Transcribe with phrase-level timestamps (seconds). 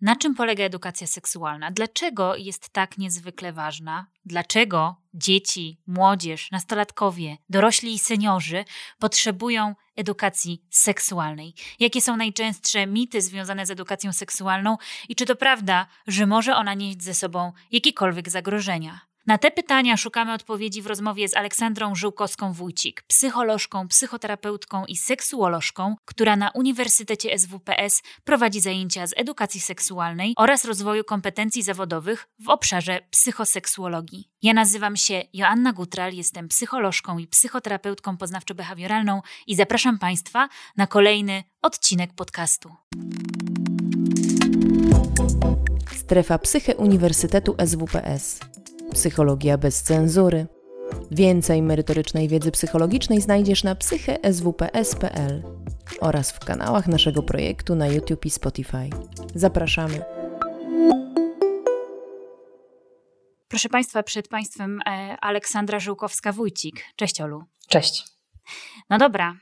[0.00, 1.70] Na czym polega edukacja seksualna?
[1.70, 4.06] Dlaczego jest tak niezwykle ważna?
[4.24, 8.64] Dlaczego dzieci, młodzież, nastolatkowie, dorośli i seniorzy
[8.98, 11.54] potrzebują edukacji seksualnej?
[11.80, 14.76] Jakie są najczęstsze mity związane z edukacją seksualną
[15.08, 19.09] i czy to prawda, że może ona nieść ze sobą jakiekolwiek zagrożenia?
[19.30, 26.36] Na te pytania szukamy odpowiedzi w rozmowie z Aleksandrą Żółkowską-Wójcik, psycholożką, psychoterapeutką i seksuolożką, która
[26.36, 34.28] na Uniwersytecie SWPS prowadzi zajęcia z edukacji seksualnej oraz rozwoju kompetencji zawodowych w obszarze psychoseksuologii.
[34.42, 41.44] Ja nazywam się Joanna Gutral, jestem psycholożką i psychoterapeutką poznawczo-behawioralną i zapraszam Państwa na kolejny
[41.62, 42.70] odcinek podcastu.
[45.94, 48.40] Strefa Psyche Uniwersytetu SWPS
[48.92, 50.46] Psychologia bez cenzury.
[51.10, 55.42] Więcej merytorycznej wiedzy psychologicznej znajdziesz na psycheswps.pl
[56.00, 58.90] oraz w kanałach naszego projektu na YouTube i Spotify.
[59.34, 60.02] Zapraszamy.
[63.48, 66.80] Proszę Państwa, przed Państwem e, Aleksandra Żółkowska-Wójcik.
[66.96, 67.44] Cześć Olu.
[67.68, 68.04] Cześć.
[68.90, 69.36] No dobra,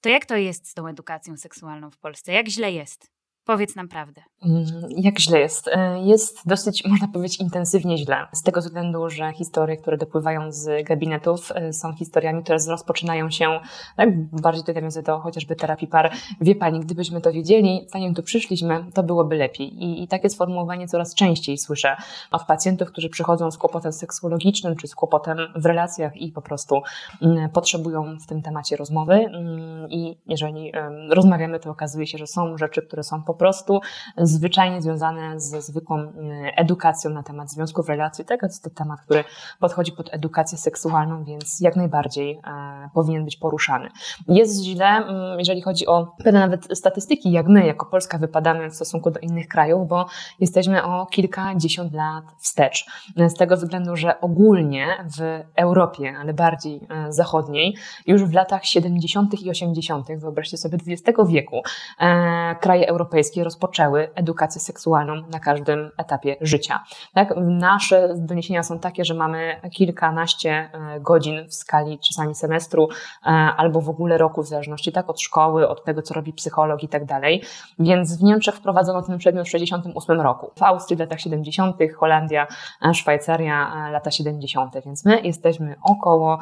[0.00, 2.32] to jak to jest z tą edukacją seksualną w Polsce?
[2.32, 3.11] Jak źle jest?
[3.44, 4.22] Powiedz nam prawdę.
[4.44, 4.64] Mm,
[4.96, 5.68] jak źle jest?
[5.68, 8.16] E, jest dosyć, można powiedzieć, intensywnie źle.
[8.32, 13.60] Z tego względu, że historie, które dopływają z gabinetów, e, są historiami, które rozpoczynają się,
[13.96, 16.12] tak, bardziej tutaj nawiązuję do chociażby terapii par.
[16.40, 19.84] Wie Pani, gdybyśmy to wiedzieli, zanim tu przyszliśmy, to byłoby lepiej.
[19.84, 21.96] I, I takie sformułowanie coraz częściej słyszę
[22.30, 26.82] od pacjentów, którzy przychodzą z kłopotem seksuologicznym, czy z kłopotem w relacjach i po prostu
[27.22, 29.14] mm, potrzebują w tym temacie rozmowy.
[29.14, 30.72] Mm, I jeżeli
[31.10, 33.80] rozmawiamy, to okazuje się, że są rzeczy, które są po prostu
[34.18, 36.12] zwyczajnie związane ze zwykłą mm,
[36.56, 38.24] edukacją na temat związków, relacji.
[38.24, 39.24] Tak, jest to temat, który
[39.60, 43.88] podchodzi pod edukację seksualną, więc jak najbardziej e, powinien być poruszany.
[44.28, 48.74] Jest źle, mm, jeżeli chodzi o pewne nawet statystyki, jak my jako Polska wypadamy w
[48.74, 50.06] stosunku do innych krajów, bo
[50.40, 52.86] jesteśmy o kilkadziesiąt lat wstecz.
[53.16, 54.86] Z tego względu, że ogólnie
[55.18, 57.76] w Europie, ale bardziej e, zachodniej,
[58.06, 59.42] już w latach 70.
[59.42, 61.62] i 80., wyobraźcie sobie XX wieku,
[62.00, 66.80] e, kraje europejskie rozpoczęły edukację seksualną na każdym etapie życia.
[67.14, 67.34] Tak?
[67.36, 72.88] Nasze doniesienia są takie, że mamy kilkanaście e, godzin w skali czasami semestru
[73.22, 76.82] e, albo w ogóle roku, w zależności tak od szkoły, od tego, co robi psycholog
[76.82, 77.42] i tak dalej.
[77.78, 80.50] Więc w Niemczech wprowadzono ten przedmiot w 68 roku.
[80.56, 82.46] W Austrii w latach 70., Holandia,
[82.86, 86.38] e, Szwajcaria lata 70., więc my jesteśmy około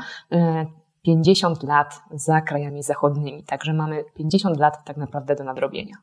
[1.02, 3.44] 50 lat za krajami zachodnimi.
[3.44, 5.94] Także mamy 50 lat tak naprawdę do nadrobienia.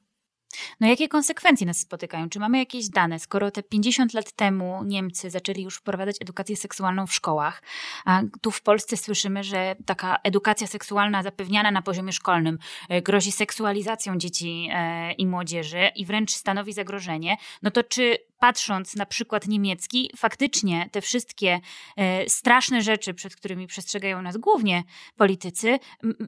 [0.80, 2.30] No jakie konsekwencje nas spotykają?
[2.30, 7.08] Czy mamy jakieś dane, skoro te 50 lat temu Niemcy zaczęli już wprowadzać edukację seksualną
[7.08, 7.64] w szkołach,
[8.06, 12.58] a tu w Polsce słyszymy, że taka edukacja seksualna zapewniana na poziomie szkolnym
[12.90, 18.96] e, grozi seksualizacją dzieci e, i młodzieży i wręcz stanowi zagrożenie, no to czy patrząc
[18.96, 21.60] na przykład niemiecki, faktycznie te wszystkie
[21.98, 24.84] e, straszne rzeczy, przed którymi przestrzegają nas głównie
[25.18, 25.80] politycy,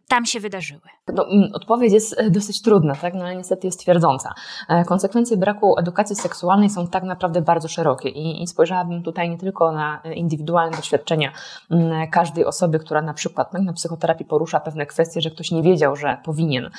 [0.08, 0.82] tam się wydarzyły?
[1.14, 3.14] No, odpowiedź jest e, dosyć trudna, tak?
[3.14, 4.34] no, ale niestety jest twierdząca.
[4.70, 9.38] E, konsekwencje braku edukacji seksualnej są tak naprawdę bardzo szerokie i, i spojrzałabym tutaj nie
[9.38, 11.32] tylko na indywidualne doświadczenia
[12.12, 15.96] każdej osoby, która na przykład tak, na psychoterapii porusza pewne kwestie, że ktoś nie wiedział,
[15.96, 16.70] że powinien,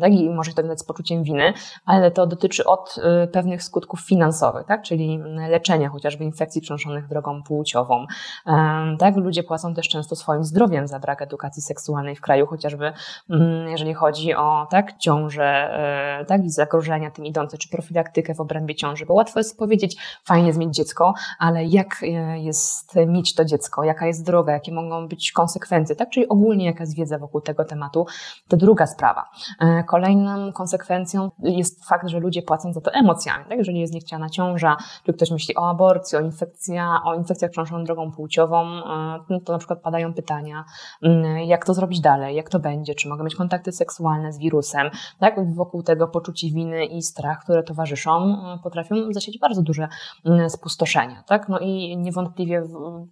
[0.00, 0.12] tak?
[0.12, 1.52] i może to wiązać z poczuciem winy,
[1.84, 2.96] ale to dotyczy od
[3.32, 4.82] pewnych skutków finansowych, tak?
[4.82, 5.18] czyli
[5.48, 8.06] leczenia chociażby infekcji przenoszonych drogą płciową.
[8.98, 9.16] Tak?
[9.16, 12.92] Ludzie płacą też często swoim zdrowiem za brak edukacji seksualnej w kraju, chociażby
[13.30, 15.44] mm, jeżeli chodzi o tak, ciążę
[16.20, 19.96] e, tak, i zagrożenia tym idące, czy profilaktykę w obrębie ciąży, bo łatwo jest powiedzieć,
[20.24, 24.72] fajnie jest mieć dziecko, ale jak e, jest mieć to dziecko, jaka jest droga, jakie
[24.72, 26.10] mogą być konsekwencje, tak?
[26.10, 28.06] czyli ogólnie jaka jest wiedza wokół tego tematu,
[28.48, 29.24] to druga sprawa.
[29.60, 33.58] E, kolejną konsekwencją jest fakt, że ludzie płacą za to emocjami, tak?
[33.58, 38.12] jeżeli jest niechciana ciąża, czy ktoś myśli o aborcji, o, infekcja, o infekcjach przenoszonych drogą
[38.12, 40.64] płciową, e, no to na przykład padają pytania,
[41.02, 44.90] mm, jak to zrobić dalej, jak to będzie, czy mogę mieć kontakty seksualne z wirusem,
[45.18, 45.54] tak?
[45.54, 49.88] Wokół tego poczucie winy i strach, które towarzyszą, e, potrafią zasieć bardzo duże
[50.24, 51.48] mm, spustoszenia, tak?
[51.48, 52.62] No i niewątpliwie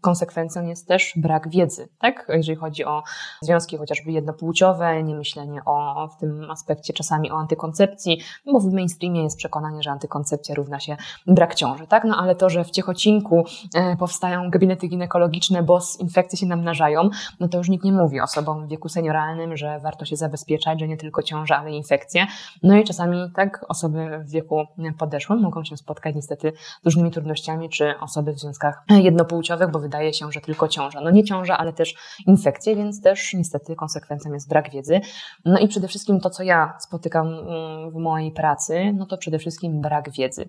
[0.00, 2.26] konsekwencją jest też brak wiedzy, tak?
[2.28, 3.02] Jeżeli chodzi o
[3.40, 9.36] związki chociażby jednopłciowe, niemyślenie o, w tym aspekcie czasami o antykoncepcji, bo w mainstreamie jest
[9.36, 10.96] przekonanie, że antykoncepcja równa się
[11.26, 12.04] brak ciąży, tak?
[12.04, 13.44] No ale to, że w Ciechocinku
[13.74, 17.10] e, powstają gabinety ginekologiczne, bo infekcje się namnażają,
[17.40, 20.88] no to już nikt nie mówi osobom w wieku senioralnym, że warto się zabezpieczać, że
[20.88, 22.26] nie tylko ciąża, ale infekcje.
[22.62, 23.64] No i czasami tak?
[23.68, 24.64] Osoby w wieku
[24.98, 30.14] podeszłym mogą się spotkać niestety z różnymi trudnościami, czy osoby w związkach jednopłciowych, bo wydaje
[30.14, 31.00] się, że tylko ciąża.
[31.00, 31.94] No nie ciąża, ale też
[32.26, 35.00] infekcje, więc też niestety konsekwencją jest brak wiedzy.
[35.44, 39.38] No i przede wszystkim to, co ja spotykam mm, w mojej pracy, no to przede
[39.38, 40.48] wszystkim brak wiedzy.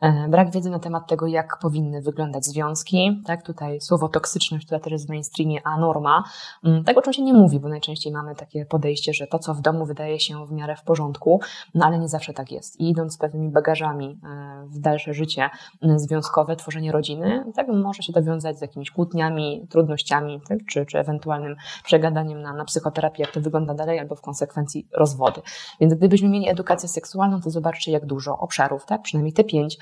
[0.00, 3.42] E, brak wiedzy na temat tego, jak powinny wyglądać związki, tak?
[3.42, 6.24] Tutaj słowo toksyczność, która też jest w mainstreamie, a norma.
[6.64, 9.86] Mm, tego oczywiście nie mówi, bo najczęściej mamy takie podejście, że to, co w domu
[9.86, 11.40] wydaje się w miarę w porządku,
[11.74, 12.80] no ale nie zawsze tak jest.
[12.80, 15.50] I idąc z pewnymi bagażami e, w dalsze życie
[15.96, 20.58] związkowe, tworzenie rodziny, tak może się dowiązać z jakimiś kłótniami, trudnościami, tak?
[20.68, 25.40] czy, czy ewentualnym przegadaniem na, na psychoterapię, jak to wygląda dalej, albo w konsekwencji rozwody.
[25.80, 29.02] Więc gdybyśmy mieli edukację seksualną, to zobaczcie, jak dużo obszarów, tak?
[29.02, 29.78] przynajmniej te pięć,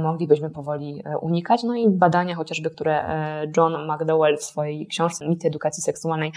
[0.00, 1.62] moglibyśmy powoli e, unikać.
[1.62, 6.32] No i badania chociażby, które e, John McDowell w swojej książce Mity edukacji seksualnej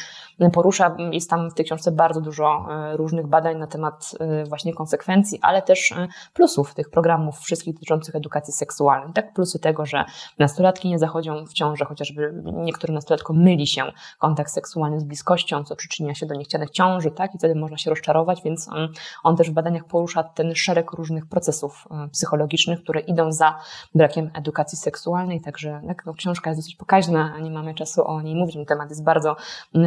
[0.54, 4.12] porusza, jest tam w tej książce bardzo dużo różnych badań na temat
[4.48, 5.94] właśnie konsekwencji, ale też
[6.34, 9.14] plusów tych programów wszystkich dotyczących edukacji seksualnej.
[9.14, 10.06] Tak, plusy tego, że
[10.40, 13.84] nastolatki nie zachodzą w ciążę, chociażby niektórym nastolatkom myli się
[14.20, 17.90] kontakt seksualny z bliskością, co przyczynia się do niechcianych ciąży, tak, i wtedy można się
[17.90, 18.88] rozczarować, więc on,
[19.24, 23.60] on też w badaniach porusza ten szereg różnych procesów psychologicznych, które idą za
[23.96, 28.36] brakiem edukacji seksualnej, także tak, no, książka jest dosyć pokaźna, nie mamy czasu o niej
[28.36, 29.36] mówić, ten temat jest bardzo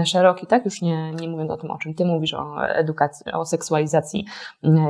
[0.05, 3.47] szeroki, tak, już nie, nie mówiąc o tym, o czym ty mówisz, o edukacji, o
[3.47, 4.27] seksualizacji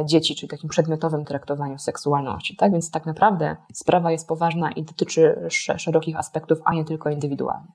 [0.04, 5.48] dzieci, czyli takim przedmiotowym traktowaniu seksualności, tak, więc tak naprawdę sprawa jest poważna i dotyczy
[5.76, 7.70] szerokich aspektów, a nie tylko indywidualnych.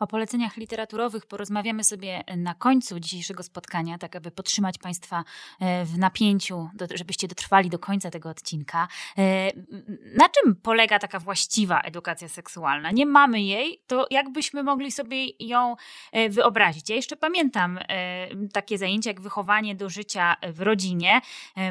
[0.00, 5.24] O poleceniach literaturowych porozmawiamy sobie na końcu dzisiejszego spotkania, tak aby podtrzymać Państwa
[5.60, 8.88] e, w napięciu, żebyście dotrwali do końca tego odcinka.
[9.18, 9.50] E,
[10.16, 12.90] na czym polega taka właściwa edukacja seksualna?
[12.90, 15.76] Nie mamy jej, to jakbyśmy mogli sobie ją
[16.12, 16.90] e, wyobrazić?
[16.90, 17.78] Ja jeszcze pamiętam
[18.52, 21.20] takie zajęcia jak wychowanie do życia w rodzinie.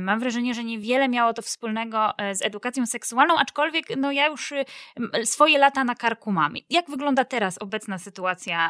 [0.02, 4.54] Mam wrażenie, że niewiele miało to wspólnego z edukacją seksualną, aczkolwiek no ja już
[5.24, 6.54] swoje lata na karku mam.
[6.70, 8.70] Jak wygląda teraz obecna obecna sytuacja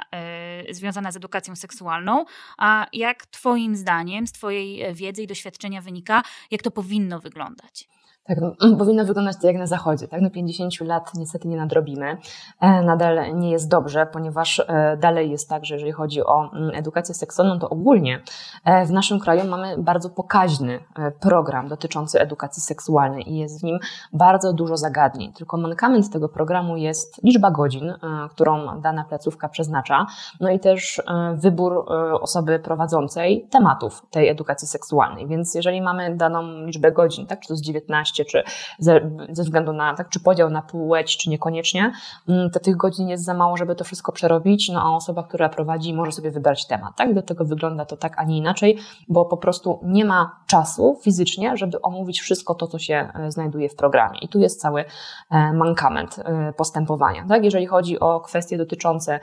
[0.70, 2.26] y, związana z edukacją seksualną,
[2.58, 7.88] a jak Twoim zdaniem, z Twojej e, wiedzy i doświadczenia wynika, jak to powinno wyglądać?
[8.24, 10.08] Tak, no, powinno wyglądać to jak na zachodzie.
[10.08, 10.22] Tak?
[10.22, 12.18] No 50 lat niestety nie nadrobimy.
[12.62, 16.76] E, nadal nie jest dobrze, ponieważ e, dalej jest tak, że jeżeli chodzi o mm,
[16.76, 18.22] edukację seksualną, to ogólnie
[18.66, 20.80] e, w naszym kraju mamy bardzo pokaźny
[21.20, 23.80] program dotyczący edukacji seksualnej i jest w nim
[24.14, 25.34] bardzo dużo zagadnień.
[25.34, 27.94] Tylko mankament tego programu jest liczba godzin,
[28.30, 30.06] którą dana placówka przeznacza,
[30.40, 31.02] no i też
[31.36, 31.86] wybór
[32.22, 35.28] osoby prowadzącej tematów tej edukacji seksualnej.
[35.28, 38.44] Więc jeżeli mamy daną liczbę godzin, tak, czy to jest 19, czy
[38.80, 41.92] ze, ze względu na, tak, czy podział na płeć, czy niekoniecznie,
[42.30, 45.50] mm, to tych godzin jest za mało, żeby to wszystko przerobić, no a osoba, która
[45.50, 47.14] prowadzi, może sobie wybrać temat, tak?
[47.14, 48.78] Do tego wygląda to tak, a nie inaczej,
[49.08, 53.70] bo po prostu nie ma czasu fizycznie, żeby omówić wszystko to, co się e, znajduje
[53.70, 54.20] w programie.
[54.20, 54.86] I tu jest cały
[55.32, 57.44] e, mankament e, postępowania, tak?
[57.44, 59.20] Jeżeli chodzi o kwestie dotyczące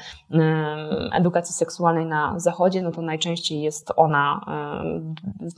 [1.12, 4.40] edukacji seksualnej na zachodzie, no to najczęściej jest ona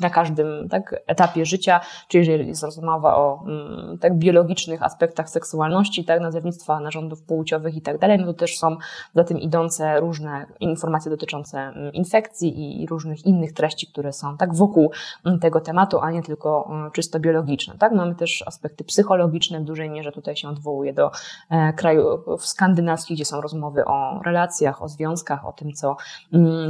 [0.00, 6.05] na każdym tak, etapie życia, czyli jeżeli jest rozmowa o Mm, tak biologicznych aspektach seksualności,
[6.05, 8.76] tak, nazewnictwa narządów płciowych i tak dalej, no to też są
[9.14, 14.55] za tym idące różne informacje dotyczące mm, infekcji i różnych innych treści, które są tak
[14.55, 14.90] wokół
[15.25, 17.75] mm, tego tematu, a nie tylko czysto biologiczne.
[17.78, 17.93] Tak?
[17.93, 21.11] Mamy też aspekty psychologiczne, w dużej mierze tutaj się odwołuje do
[21.50, 25.96] e, krajów skandynawskich, gdzie są rozmowy o relacjach, o związkach, o tym, co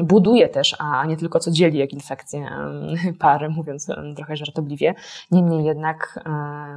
[0.02, 2.50] buduje też, a nie tylko co dzieli, jak infekcje
[3.18, 3.86] pary, mówiąc
[4.16, 4.94] trochę żartobliwie.
[5.30, 6.30] Niemniej jednak e,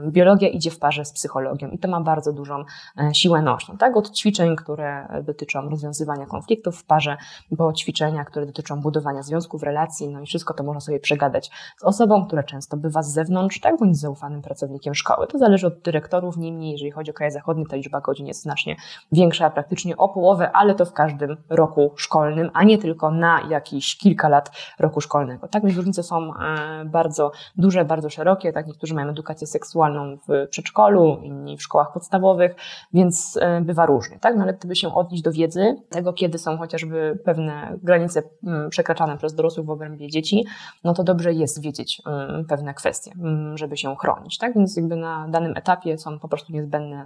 [0.08, 2.64] biologia idzie w parze z psychologią i to ma bardzo dużą
[2.98, 3.78] e, siłę nośną.
[3.78, 3.98] Tak?
[3.98, 7.18] Od ćwiczeń, które dotyczą rozwiązywania konfliktów w parze,
[7.58, 11.84] po ćwiczenia, które dotyczą budowania związków, relacji, no i wszystko to można sobie przegadać z
[11.84, 15.28] osobą, która często bywa z zewnątrz, tak, bądź zaufanym pracownikiem szkoły.
[15.28, 18.76] To zależy od dyrektorów, niemniej jeżeli chodzi o kraje zachodnie, ta liczba godzin jest znacznie
[19.12, 23.98] większa, praktycznie o połowę, ale to w każdym roku szkolnym, a nie tylko na jakieś
[23.98, 25.48] kilka lat roku szkolnego.
[25.48, 30.48] Tak, więc różnice są e, bardzo duże, bardzo szerokie, tak, niektórzy mają edukację seksualną, w
[30.50, 32.56] przedszkolu, inni w szkołach podstawowych,
[32.94, 34.36] więc e, bywa różnie, tak?
[34.36, 39.18] No ale gdyby się odnieść do wiedzy, tego kiedy są chociażby pewne granice mm, przekraczane
[39.18, 40.46] przez dorosłych w obrębie dzieci,
[40.84, 44.54] no to dobrze jest wiedzieć mm, pewne kwestie, mm, żeby się chronić, tak?
[44.56, 47.06] Więc jakby na danym etapie są po prostu niezbędne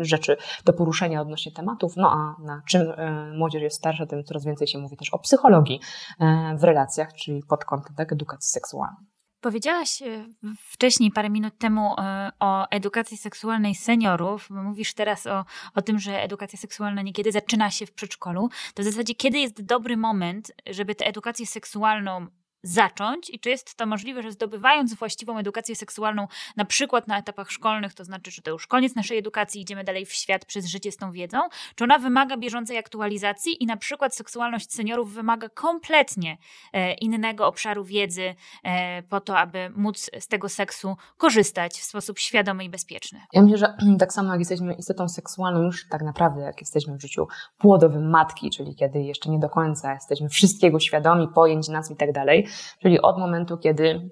[0.00, 4.44] rzeczy do poruszenia odnośnie tematów, no a na czym e, młodzież jest starsza, tym coraz
[4.44, 5.80] więcej się mówi też o psychologii
[6.20, 9.17] e, w relacjach, czyli pod kątem tak, edukacji seksualnej.
[9.40, 10.26] Powiedziałaś e,
[10.70, 16.22] wcześniej, parę minut temu, e, o edukacji seksualnej seniorów, mówisz teraz o, o tym, że
[16.22, 18.48] edukacja seksualna niekiedy zaczyna się w przedszkolu.
[18.74, 22.26] To w zasadzie kiedy jest dobry moment, żeby tę edukację seksualną
[22.68, 27.50] zacząć i czy jest to możliwe, że zdobywając właściwą edukację seksualną, na przykład na etapach
[27.50, 30.92] szkolnych, to znaczy, że to już koniec naszej edukacji, idziemy dalej w świat przez życie
[30.92, 31.38] z tą wiedzą,
[31.74, 36.38] czy ona wymaga bieżącej aktualizacji i na przykład seksualność seniorów wymaga kompletnie
[36.72, 38.34] e, innego obszaru wiedzy
[38.64, 43.20] e, po to, aby móc z tego seksu korzystać w sposób świadomy i bezpieczny.
[43.32, 47.00] Ja myślę, że tak samo jak jesteśmy istotą seksualną już tak naprawdę, jak jesteśmy w
[47.00, 47.26] życiu
[47.58, 52.12] płodowym matki, czyli kiedy jeszcze nie do końca jesteśmy wszystkiego świadomi, pojęć, nazw i tak
[52.12, 52.46] dalej,
[52.82, 54.10] czyli od momentu, kiedy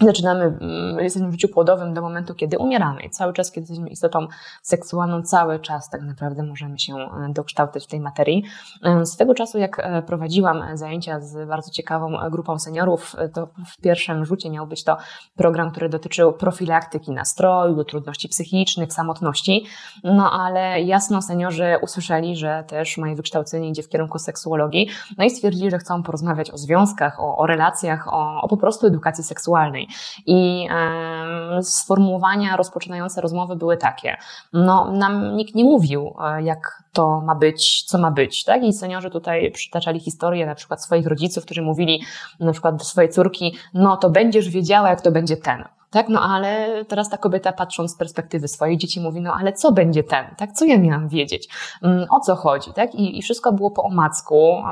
[0.00, 3.02] zaczynamy, mm, jesteśmy w życiu płodowym do momentu, kiedy umieramy.
[3.02, 4.26] I cały czas, kiedy jesteśmy istotą
[4.62, 8.44] seksualną, cały czas tak naprawdę możemy się e, dokształcać w tej materii.
[8.84, 13.80] E, z tego czasu, jak e, prowadziłam zajęcia z bardzo ciekawą grupą seniorów, to w
[13.80, 14.96] pierwszym rzucie miał być to
[15.36, 19.66] program, który dotyczył profilaktyki nastroju, trudności psychicznych, samotności.
[20.04, 24.88] No ale jasno seniorzy usłyszeli, że też moje wykształcenie idzie w kierunku seksuologii,
[25.18, 28.86] no i stwierdzili, że chcą porozmawiać o związkach, o, o relacjach, o, o po prostu
[28.86, 29.87] edukacji seksualnej.
[30.26, 30.68] I
[31.62, 34.16] sformułowania rozpoczynające rozmowy były takie.
[34.52, 38.64] No, nam nikt nie mówił, e, jak to ma być, co ma być, tak?
[38.64, 42.02] I seniorzy tutaj przytaczali historię na przykład swoich rodziców, którzy mówili
[42.40, 45.64] na przykład do swojej córki, no to będziesz wiedziała, jak to będzie ten.
[45.90, 49.72] Tak, no ale teraz ta kobieta patrząc z perspektywy swojej dzieci mówi, no ale co
[49.72, 51.48] będzie ten, tak, co ja miałam wiedzieć,
[51.82, 54.62] mm, o co chodzi, tak, i, i wszystko było po omacku,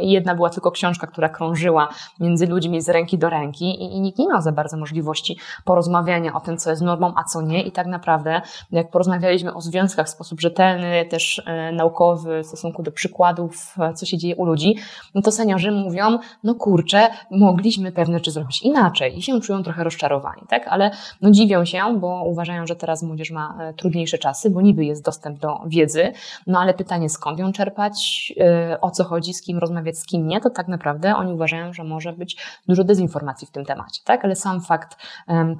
[0.00, 1.88] jedna była tylko książka, która krążyła
[2.20, 6.34] między ludźmi z ręki do ręki i, i nikt nie miał za bardzo możliwości porozmawiania
[6.34, 7.62] o tym, co jest normą, a co nie.
[7.62, 8.42] I tak naprawdę,
[8.72, 13.94] jak porozmawialiśmy o związkach w sposób rzetelny, też e, naukowy w stosunku do przykładów, e,
[13.94, 14.76] co się dzieje u ludzi,
[15.14, 19.18] no to seniorzy mówią, no kurczę, mogliśmy pewne rzeczy zrobić inaczej.
[19.18, 20.68] I się czują trochę rozczarowani tak?
[20.68, 20.90] Ale
[21.22, 25.04] no dziwią się, bo uważają, że teraz młodzież ma e, trudniejsze czasy, bo niby jest
[25.04, 26.12] dostęp do wiedzy,
[26.46, 30.26] no ale pytanie skąd ją czerpać, e, o co chodzi, z kim rozmawiać, z kim
[30.26, 32.36] nie, to tak naprawdę oni uważają, że może być
[32.68, 34.24] dużo dezinformacji w tym temacie, tak?
[34.24, 34.96] Ale sam fakt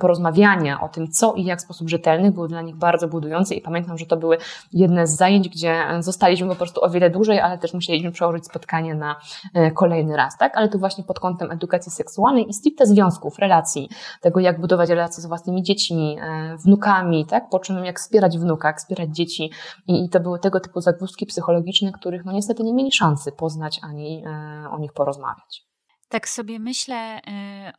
[0.01, 3.61] porozmawiania o tym, co i jak w sposób rzetelny był dla nich bardzo budujący i
[3.61, 4.39] pamiętam, że to były
[4.73, 8.95] jedne z zajęć, gdzie zostaliśmy po prostu o wiele dłużej, ale też musieliśmy przełożyć spotkanie
[8.95, 9.17] na
[9.55, 10.57] e, kolejny raz, tak?
[10.57, 13.89] Ale tu właśnie pod kątem edukacji seksualnej i stricte związków, relacji,
[14.21, 17.49] tego jak budować relacje z własnymi dziećmi, e, wnukami, tak?
[17.49, 19.51] Po czym jak wspierać wnuka, jak wspierać dzieci.
[19.87, 24.25] I, to były tego typu zagwozdki psychologiczne, których no niestety nie mieli szansy poznać ani
[24.27, 25.70] e, o nich porozmawiać.
[26.11, 27.21] Tak sobie myślę y,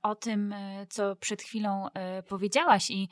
[0.04, 3.10] o tym, y, co przed chwilą y, powiedziałaś, i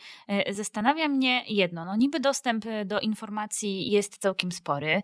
[0.50, 1.86] zastanawia mnie jedno.
[1.86, 5.02] No, niby dostęp do informacji jest całkiem spory.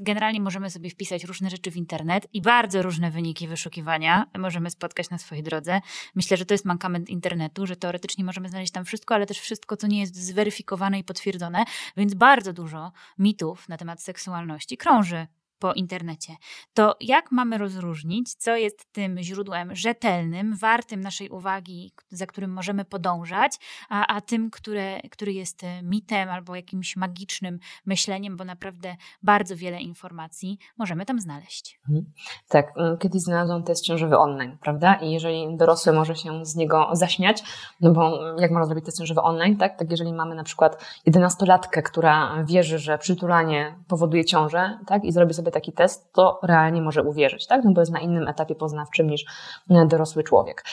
[0.00, 5.10] Generalnie możemy sobie wpisać różne rzeczy w internet i bardzo różne wyniki wyszukiwania możemy spotkać
[5.10, 5.80] na swojej drodze.
[6.14, 9.76] Myślę, że to jest mankament internetu, że teoretycznie możemy znaleźć tam wszystko, ale też wszystko,
[9.76, 11.64] co nie jest zweryfikowane i potwierdzone,
[11.96, 15.26] więc bardzo dużo mitów na temat seksualności krąży
[15.58, 16.36] po internecie,
[16.74, 22.84] to jak mamy rozróżnić, co jest tym źródłem rzetelnym, wartym naszej uwagi, za którym możemy
[22.84, 23.58] podążać,
[23.88, 29.56] a, a tym, które, który jest e, mitem albo jakimś magicznym myśleniem, bo naprawdę bardzo
[29.56, 31.80] wiele informacji możemy tam znaleźć.
[31.88, 32.12] Mhm.
[32.48, 34.94] Tak, mm, kiedyś znalazłam test ciążowy online, prawda?
[34.94, 37.42] I jeżeli dorosły może się z niego zaśmiać,
[37.80, 39.78] no bo mm, jak można zrobić test ciążowy online, tak?
[39.78, 45.04] Tak, jeżeli mamy na przykład jedenastolatkę, która wierzy, że przytulanie powoduje ciążę, tak?
[45.04, 47.64] I zrobi sobie taki test, to realnie może uwierzyć, tak?
[47.64, 49.24] No bo jest na innym etapie poznawczym niż
[49.70, 50.64] e, dorosły człowiek.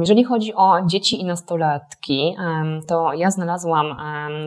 [0.00, 2.36] Jeżeli chodzi o dzieci i nastolatki,
[2.86, 3.96] to ja znalazłam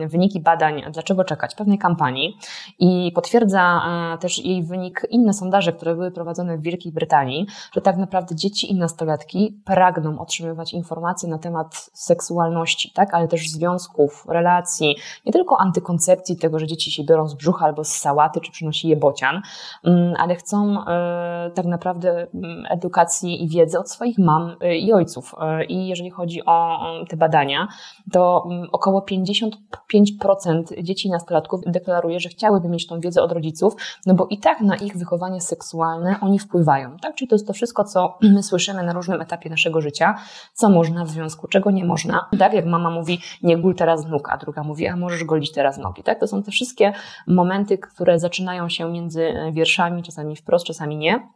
[0.08, 1.54] wyniki badań Dlaczego czekać?
[1.60, 2.38] pewnej kampanii
[2.78, 3.82] i potwierdza
[4.14, 8.36] e, też jej wynik inne sondaże, które były prowadzone w Wielkiej Brytanii, że tak naprawdę
[8.36, 13.14] dzieci i nastolatki pragną otrzymywać informacje na temat seksualności, tak?
[13.14, 14.96] Ale też związków, relacji,
[15.26, 18.88] nie tylko antykoncepcji, tego, że dzieci się biorą z brzucha albo z sałaty, czy przynosi
[18.88, 19.42] je bocian,
[20.18, 25.34] ale chcą e, tak naprawdę mm, edukacji i wiedzy od swoich mam e, i ojców.
[25.40, 27.68] E, I jeżeli chodzi o te badania,
[28.12, 33.76] to mm, około 55% dzieci i nastolatków deklaruje, że chciałyby mieć tą wiedzę od rodziców,
[34.06, 36.96] no bo i tak na ich wychowanie seksualne oni wpływają.
[36.96, 37.14] Tak?
[37.14, 40.14] Czyli to jest to wszystko, co my słyszymy na różnym etapie naszego życia,
[40.54, 42.28] co można w związku, czego nie można.
[42.38, 45.78] Tak jak mama mówi, nie gól teraz nóg, a druga mówi, a możesz golić teraz
[45.78, 46.02] nogi.
[46.02, 46.20] Tak?
[46.20, 46.92] To są te wszystkie
[47.26, 51.28] momenty, które zaczynają się między wierszami, czasami wprost, czasami nie.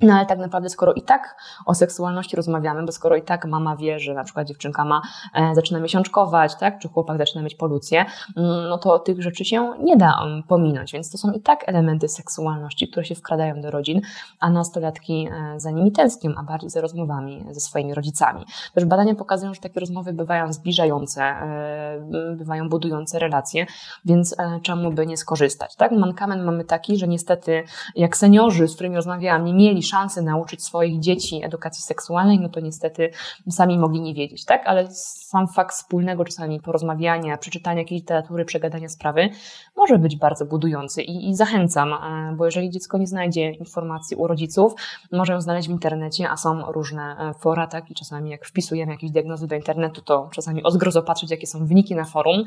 [0.00, 3.76] No ale tak naprawdę, skoro i tak o seksualności rozmawiamy, bo skoro i tak mama
[3.76, 5.02] wie, że na przykład dziewczynka ma,
[5.34, 8.04] e, zaczyna miesiączkować, tak, czy chłopak zaczyna mieć polucję,
[8.36, 11.68] mm, no to tych rzeczy się nie da um, pominąć, więc to są i tak
[11.68, 14.00] elementy seksualności, które się wkradają do rodzin,
[14.40, 18.44] a nastolatki e, za nimi tęsknią, a bardziej za rozmowami ze swoimi rodzicami.
[18.74, 23.66] Też badania pokazują, że takie rozmowy bywają zbliżające, e, bywają budujące relacje,
[24.04, 25.92] więc e, czemu by nie skorzystać, tak?
[25.92, 27.64] Mankament mamy taki, że niestety
[27.96, 32.48] jak seniorzy, z którymi rozmawiałam, nie mieli mieli szansę nauczyć swoich dzieci edukacji seksualnej, no
[32.48, 33.10] to niestety
[33.50, 34.66] sami mogli nie wiedzieć, tak?
[34.66, 39.28] Ale sam fakt wspólnego czasami porozmawiania, przeczytania jakiejś literatury, przegadania sprawy
[39.76, 44.26] może być bardzo budujący i, i zachęcam, e, bo jeżeli dziecko nie znajdzie informacji u
[44.26, 44.74] rodziców,
[45.12, 47.90] może ją znaleźć w internecie, a są różne e, fora, tak?
[47.90, 51.66] I czasami jak wpisujemy jakieś diagnozy do internetu, to czasami o zgrozo patrzeć, jakie są
[51.66, 52.44] wyniki na forum,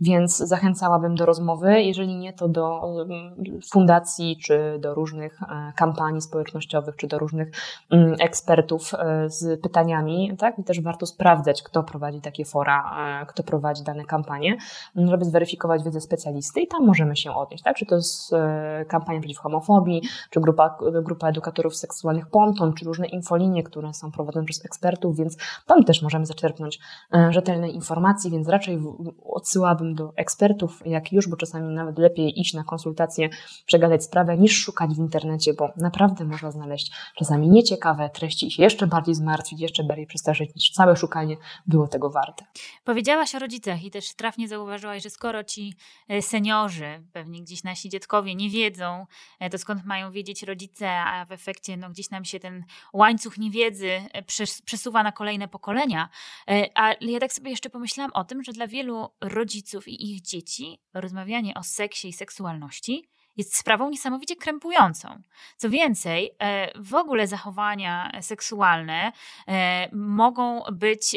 [0.00, 6.20] więc zachęcałabym do rozmowy, jeżeli nie, to do mm, fundacji, czy do różnych e, kampanii
[6.20, 7.50] społecznościowych, czy do różnych
[7.90, 8.92] mm, ekspertów
[9.26, 10.58] z pytaniami, tak?
[10.58, 12.84] I też warto sprawdzać, kto prowadzi takie fora,
[13.28, 14.56] kto prowadzi dane kampanie,
[14.96, 17.76] żeby zweryfikować wiedzę specjalisty i tam możemy się odnieść, tak?
[17.76, 23.06] Czy to jest e, kampania przeciw homofobii, czy grupa, grupa edukatorów seksualnych Ponton, czy różne
[23.06, 26.78] infolinie, które są prowadzone przez ekspertów, więc tam też możemy zaczerpnąć
[27.14, 28.78] e, rzetelne informacje, więc raczej
[29.24, 33.28] odsyłabym do ekspertów, jak już, bo czasami nawet lepiej iść na konsultacje,
[33.66, 36.67] przegadać sprawę, niż szukać w internecie, bo naprawdę można znaleźć
[37.16, 41.88] czasami nieciekawe treści i się jeszcze bardziej zmartwić, jeszcze bardziej przestraszyć, niż całe szukanie było
[41.88, 42.44] tego warte.
[42.84, 45.74] Powiedziałaś o rodzicach i też trafnie zauważyłaś, że skoro ci
[46.08, 49.06] e, seniorzy, pewnie gdzieś nasi dziadkowie nie wiedzą,
[49.40, 53.38] e, to skąd mają wiedzieć rodzice, a w efekcie no, gdzieś nam się ten łańcuch
[53.38, 54.22] niewiedzy e,
[54.64, 56.08] przesuwa na kolejne pokolenia.
[56.74, 60.80] Ale ja tak sobie jeszcze pomyślałam o tym, że dla wielu rodziców i ich dzieci
[60.94, 65.22] rozmawianie o seksie i seksualności jest sprawą niesamowicie krępującą.
[65.56, 66.30] Co więcej,
[66.76, 69.12] w ogóle zachowania seksualne
[69.92, 71.16] mogą być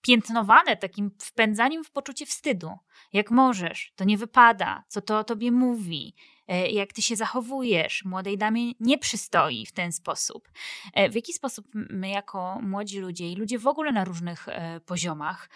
[0.00, 2.70] piętnowane takim wpędzaniem w poczucie wstydu.
[3.12, 6.33] Jak możesz, to nie wypada, co to o tobie mówi, E,
[6.72, 8.04] jak ty się zachowujesz.
[8.04, 10.48] Młodej damie nie przystoi w ten sposób.
[10.94, 14.80] E, w jaki sposób my, jako młodzi ludzie i ludzie w ogóle na różnych e,
[14.80, 15.48] poziomach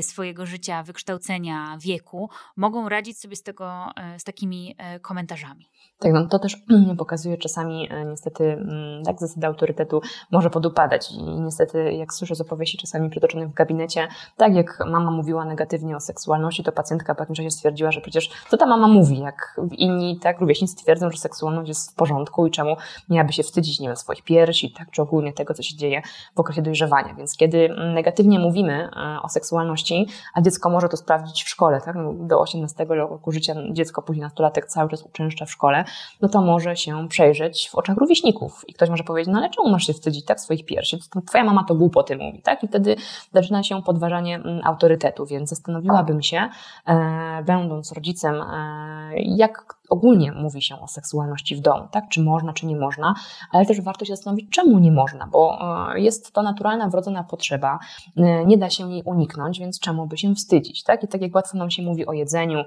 [0.00, 5.66] swojego życia, wykształcenia, wieku, mogą radzić sobie z, tego, z takimi komentarzami?
[5.98, 6.56] Tak, no to też
[6.98, 10.00] pokazuje czasami niestety mm, tak zasada autorytetu
[10.30, 15.10] może podupadać i niestety jak słyszę z opowieści czasami przytoczonych w gabinecie, tak jak mama
[15.10, 18.88] mówiła negatywnie o seksualności, to pacjentka po jakimś czasie stwierdziła, że przecież co ta mama
[18.88, 22.76] mówi, jak inni tak tak, rówieśnicy twierdzą, że seksualność jest w porządku i czemu
[23.10, 26.02] miałaby się wstydzić, nie wiem, swoich piersi, tak, czy ogólnie tego, co się dzieje
[26.34, 27.14] w okresie dojrzewania.
[27.14, 31.94] Więc kiedy negatywnie mówimy e, o seksualności, a dziecko może to sprawdzić w szkole, tak,
[31.94, 35.84] no, do 18 roku życia dziecko, później nastolatek cały czas uczęszcza w szkole,
[36.20, 39.70] no to może się przejrzeć w oczach rówieśników i ktoś może powiedzieć, no ale czemu
[39.70, 40.98] masz się wstydzić, tak, swoich piersi?
[41.26, 42.96] Twoja mama to głupoty mówi, tak, i wtedy
[43.32, 46.48] zaczyna się podważanie autorytetu, więc zastanowiłabym się,
[46.86, 52.04] e, będąc rodzicem, e, jak ogólnie mówi się o seksualności w domu, tak?
[52.08, 53.14] Czy można, czy nie można,
[53.52, 55.58] ale też warto się zastanowić, czemu nie można, bo
[55.94, 57.78] e, jest to naturalna, wrodzona potrzeba,
[58.16, 61.04] e, nie da się jej uniknąć, więc czemu by się wstydzić, tak?
[61.04, 62.58] I tak jak łatwo nam się mówi o jedzeniu,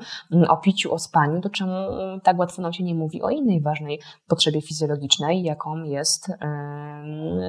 [0.47, 1.73] o piciu, o spaniu, to czemu
[2.23, 6.31] tak łatwo nam się nie mówi o innej ważnej potrzebie fizjologicznej, jaką jest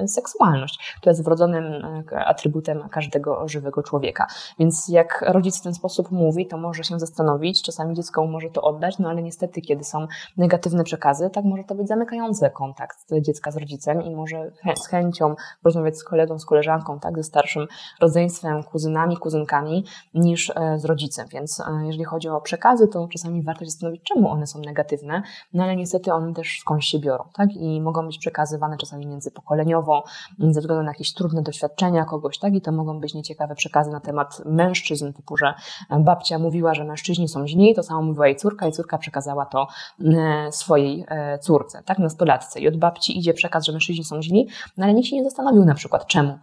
[0.07, 1.65] seksualność, która jest wrodzonym
[2.11, 4.27] e, atrybutem każdego żywego człowieka.
[4.59, 8.61] Więc jak rodzic w ten sposób mówi, to może się zastanowić, czasami dziecko może to
[8.61, 13.51] oddać, no ale niestety kiedy są negatywne przekazy, tak może to być zamykający kontakt dziecka
[13.51, 17.67] z rodzicem i może z chęcią rozmawiać z kolegą, z koleżanką, tak, ze starszym
[18.01, 21.27] rodzeństwem, kuzynami, kuzynkami, niż e, z rodzicem.
[21.27, 25.21] Więc e, jeżeli chodzi o przekazy, to czasami warto się zastanowić, czemu one są negatywne,
[25.53, 30.03] no ale niestety one też skądś się biorą, tak, i mogą być przekazywane czasami międzypokoleniowo,
[30.39, 33.99] ze względu na jakieś trudne doświadczenia kogoś, tak, i to mogą być nieciekawe przekazy na
[33.99, 35.53] temat mężczyzn, typu, że
[35.99, 39.67] babcia mówiła, że mężczyźni są źli, to samo mówiła jej córka i córka przekazała to
[40.01, 42.59] E, swojej e, córce, tak, nastolatce.
[42.59, 45.65] I od babci idzie przekaz, że mężczyźni są źli, no ale nikt się nie zastanowił
[45.65, 46.39] na przykład czemu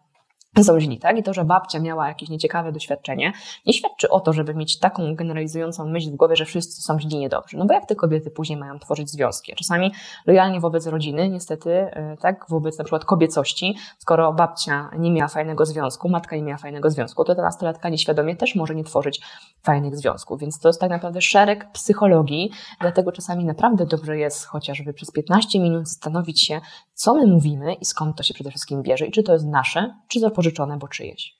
[0.64, 1.18] są źli, tak?
[1.18, 3.32] I to, że babcia miała jakieś nieciekawe doświadczenie,
[3.66, 7.18] nie świadczy o to, żeby mieć taką generalizującą myśl w głowie, że wszyscy są źli
[7.18, 7.56] niedobrzy.
[7.56, 9.54] No bo jak te kobiety później mają tworzyć związki?
[9.54, 9.92] Czasami
[10.26, 15.66] lojalnie wobec rodziny, niestety, e, tak, wobec na przykład kobiecości, skoro babcia nie miała fajnego
[15.66, 19.20] związku, matka nie miała fajnego związku, to ta nastolatka nieświadomie też może nie tworzyć
[19.62, 20.40] fajnych związków.
[20.40, 25.60] Więc to jest tak naprawdę szereg psychologii, dlatego czasami naprawdę dobrze jest chociażby przez 15
[25.60, 26.60] minut zastanowić się,
[26.94, 29.94] co my mówimy i skąd to się przede wszystkim bierze i czy to jest nasze,
[30.08, 31.37] czy zapożyczone, bo czyjeś.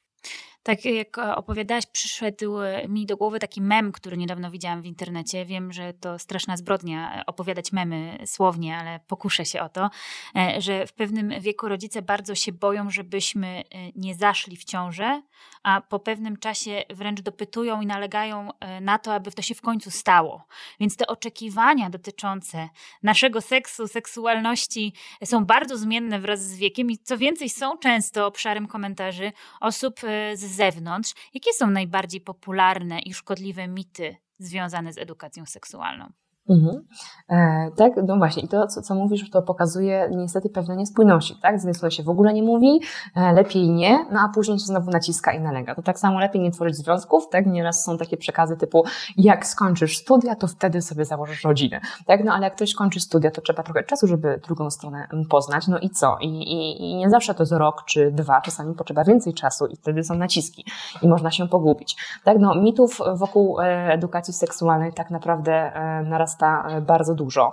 [0.69, 2.57] Tak jak opowiadałaś, przyszedł
[2.89, 5.45] mi do głowy taki mem, który niedawno widziałam w internecie.
[5.45, 9.91] Wiem, że to straszna zbrodnia opowiadać memy słownie, ale pokuszę się o to,
[10.37, 13.63] e, że w pewnym wieku rodzice bardzo się boją, żebyśmy e,
[13.97, 15.23] nie zaszli w ciążę,
[15.63, 19.61] a po pewnym czasie wręcz dopytują i nalegają e, na to, aby to się w
[19.61, 20.47] końcu stało.
[20.81, 22.69] Więc te oczekiwania dotyczące
[23.03, 24.93] naszego seksu, seksualności
[25.25, 30.01] są bardzo zmienne wraz z wiekiem i co więcej są często obszarem komentarzy osób
[30.35, 36.13] z zewnątrz, jakie są najbardziej popularne i szkodliwe mity związane z edukacją seksualną?
[36.49, 36.85] Mhm.
[37.31, 38.43] E, tak, no właśnie.
[38.43, 41.61] I to, co, co mówisz, to pokazuje niestety pewne niespójności, tak?
[41.61, 42.81] Z się w ogóle nie mówi,
[43.17, 45.75] e, lepiej nie, no a później się znowu naciska i nalega.
[45.75, 47.47] To tak samo lepiej nie tworzyć związków, tak?
[47.47, 48.85] Nieraz są takie przekazy typu,
[49.17, 52.25] jak skończysz studia, to wtedy sobie założysz rodzinę, tak?
[52.25, 55.79] No ale jak ktoś kończy studia, to trzeba trochę czasu, żeby drugą stronę poznać, no
[55.79, 56.17] i co?
[56.21, 59.77] I, i, i nie zawsze to jest rok czy dwa, czasami potrzeba więcej czasu i
[59.77, 60.65] wtedy są naciski
[61.03, 62.39] i można się pogubić, tak?
[62.39, 65.53] No mitów wokół e, edukacji seksualnej tak naprawdę
[66.41, 67.53] narasta bardzo dużo.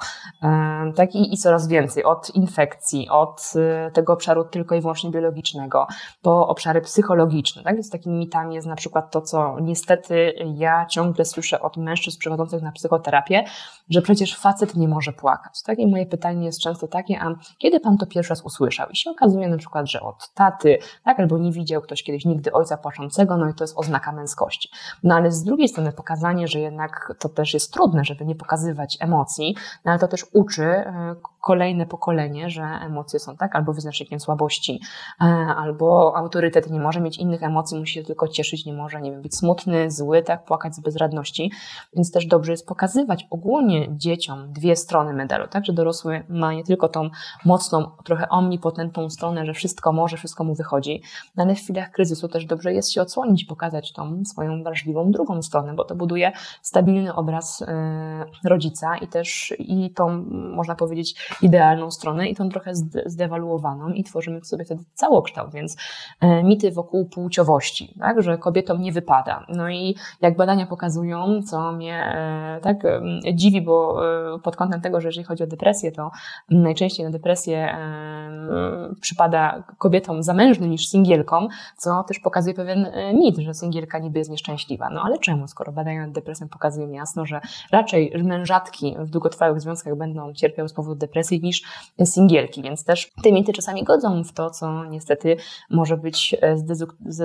[0.95, 2.03] Tak i, i coraz więcej.
[2.03, 3.53] Od infekcji, od
[3.87, 5.87] y, tego obszaru tylko i wyłącznie biologicznego,
[6.21, 7.63] po obszary psychologiczne.
[7.63, 7.73] Tak?
[7.73, 12.61] Więc takimi mitami jest na przykład to, co niestety ja ciągle słyszę od mężczyzn przychodzących
[12.61, 13.43] na psychoterapię,
[13.89, 15.63] że przecież facet nie może płakać.
[15.63, 15.79] Tak?
[15.79, 18.89] I moje pytanie jest często takie, a kiedy pan to pierwszy raz usłyszał?
[18.89, 21.19] I się okazuje na przykład, że od taty, tak?
[21.19, 24.69] albo nie widział ktoś kiedyś nigdy ojca płaczącego, no i to jest oznaka męskości.
[25.03, 28.97] No ale z drugiej strony pokazanie, że jednak to też jest trudne, żeby nie pokazywać
[28.99, 34.19] emocji, no ale to też uczy e, kolejne pokolenie, że emocje są tak albo wyznacznikiem
[34.19, 34.79] słabości,
[35.21, 35.25] e,
[35.57, 39.21] albo autorytet nie może mieć innych emocji, musi się tylko cieszyć, nie może, nie wiem,
[39.21, 41.51] być smutny, zły, tak, płakać z bezradności.
[41.95, 46.63] Więc też dobrze jest pokazywać ogólnie dzieciom dwie strony medalu, tak, że dorosły ma nie
[46.63, 47.09] tylko tą
[47.45, 51.01] mocną, trochę omnipotentną stronę, że wszystko może, wszystko mu wychodzi,
[51.37, 55.73] ale w chwilach kryzysu też dobrze jest się odsłonić, pokazać tą swoją wrażliwą drugą stronę,
[55.73, 62.29] bo to buduje stabilny obraz e, rodzica i też i tą, można powiedzieć, idealną stronę
[62.29, 62.71] i tą trochę
[63.05, 65.77] zdewaluowaną i tworzymy w sobie wtedy całokształt, więc
[66.21, 69.45] e, mity wokół płciowości, tak, że kobietom nie wypada.
[69.49, 72.77] No i jak badania pokazują, co mnie e, tak
[73.33, 76.11] dziwi, bo e, pod kątem tego, że jeżeli chodzi o depresję, to
[76.49, 77.77] najczęściej na depresję
[79.01, 81.47] przypada kobietom zamężnym niż singielkom,
[81.77, 84.89] co też pokazuje pewien mit, że singielka niby jest nieszczęśliwa.
[84.89, 89.95] No ale czemu, skoro badania nad depresją pokazują jasno, że raczej mężatki w długotrwałych związkach
[89.95, 91.63] będą cierpiały z powodu depresji niż
[92.05, 95.37] singielki, więc też te mity czasami godzą w to, co niestety
[95.69, 96.55] może być e,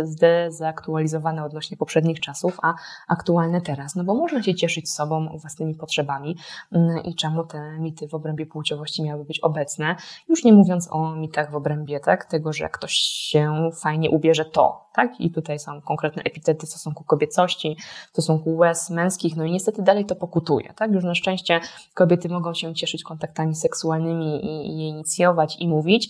[0.05, 2.74] zdezaktualizowane odnośnie poprzednich czasów, a
[3.09, 3.94] aktualne teraz.
[3.94, 6.30] No bo można się cieszyć sobą, własnymi potrzebami
[6.73, 9.97] mm, i czemu te mity w obrębie płciowości miały być obecne.
[10.29, 14.90] Już nie mówiąc o mitach w obrębie tak, tego, że ktoś się fajnie ubierze, to
[14.95, 15.21] tak?
[15.21, 19.83] I tutaj są konkretne epitety w stosunku kobiecości, w stosunku łez męskich, no i niestety
[19.83, 20.93] dalej to pokutuje, tak?
[20.93, 21.61] Już na szczęście
[21.95, 26.09] kobiety mogą się cieszyć kontaktami seksualnymi i je inicjować i mówić,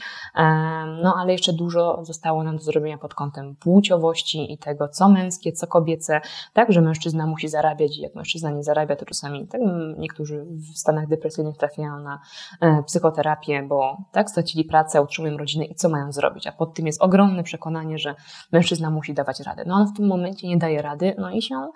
[1.02, 5.52] no ale jeszcze dużo zostało nam do zrobienia pod kątem płciowości i tego, co męskie,
[5.52, 6.20] co kobiece,
[6.52, 6.72] tak?
[6.72, 9.60] Że mężczyzna musi zarabiać i jak mężczyzna nie zarabia, to czasami tak?
[10.10, 12.20] Niektórzy w stanach depresyjnych trafiają na
[12.60, 16.86] e, psychoterapię, bo tak, stracili pracę, utrzymują rodzinę i co mają zrobić, a pod tym
[16.86, 18.14] jest ogromne przekonanie, że
[18.52, 19.64] mężczyzna musi dawać radę.
[19.66, 21.68] No on w tym momencie nie daje rady, no i się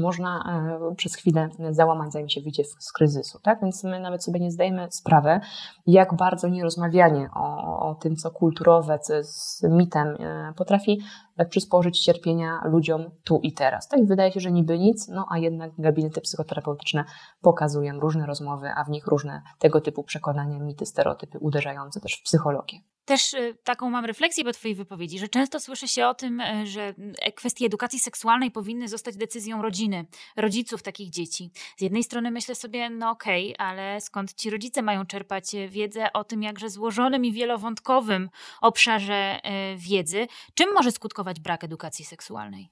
[0.00, 0.44] można
[0.80, 3.38] um, przez chwilę załamać, zanim się wyjdzie z kryzysu.
[3.42, 3.60] Tak?
[3.62, 5.40] Więc my nawet sobie nie zdajemy sprawy,
[5.86, 11.00] jak bardzo nierozmawianie o, o tym, co kulturowe, co jest mitem, e, potrafi
[11.48, 13.88] przysporzyć cierpienia ludziom tu i teraz.
[13.88, 17.04] Tak wydaje się, że niby nic, no a jednak gabinety psychoterapeutyczne
[17.40, 22.22] pokazują różne rozmowy, a w nich różne tego typu przekonania, mity, stereotypy uderzające też w
[22.22, 22.78] psychologię.
[23.04, 26.66] Też y, taką mam refleksję po Twojej wypowiedzi, że często słyszy się o tym, y,
[26.66, 31.50] że e, kwestie edukacji seksualnej powinny zostać decyzją rodziny, rodziców takich dzieci.
[31.76, 35.68] Z jednej strony myślę sobie, no okej, okay, ale skąd ci rodzice mają czerpać e,
[35.68, 40.26] wiedzę o tym jakże złożonym i wielowątkowym obszarze e, wiedzy?
[40.54, 42.70] Czym może skutkować brak edukacji seksualnej?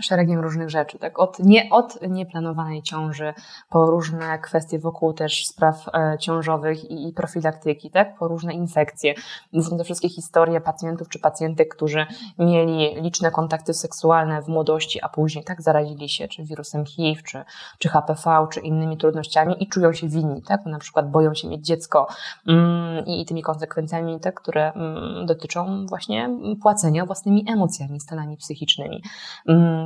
[0.00, 1.18] Szeregiem różnych rzeczy, tak?
[1.18, 3.34] Od, nie, od nieplanowanej ciąży,
[3.70, 8.18] po różne kwestie wokół też spraw e, ciążowych i, i, profilaktyki, tak?
[8.18, 9.14] Po różne infekcje.
[9.62, 12.06] Są to wszystkie historie pacjentów czy pacjentek, którzy
[12.38, 17.44] mieli liczne kontakty seksualne w młodości, a później tak zarazili się czy wirusem HIV, czy,
[17.78, 20.64] czy HPV, czy innymi trudnościami i czują się winni, tak?
[20.64, 22.06] Bo na przykład boją się mieć dziecko
[22.46, 24.34] mm, i, i tymi konsekwencjami, tak?
[24.34, 26.30] które mm, dotyczą właśnie
[26.62, 29.02] płacenia własnymi emocjami, stanami psychicznymi.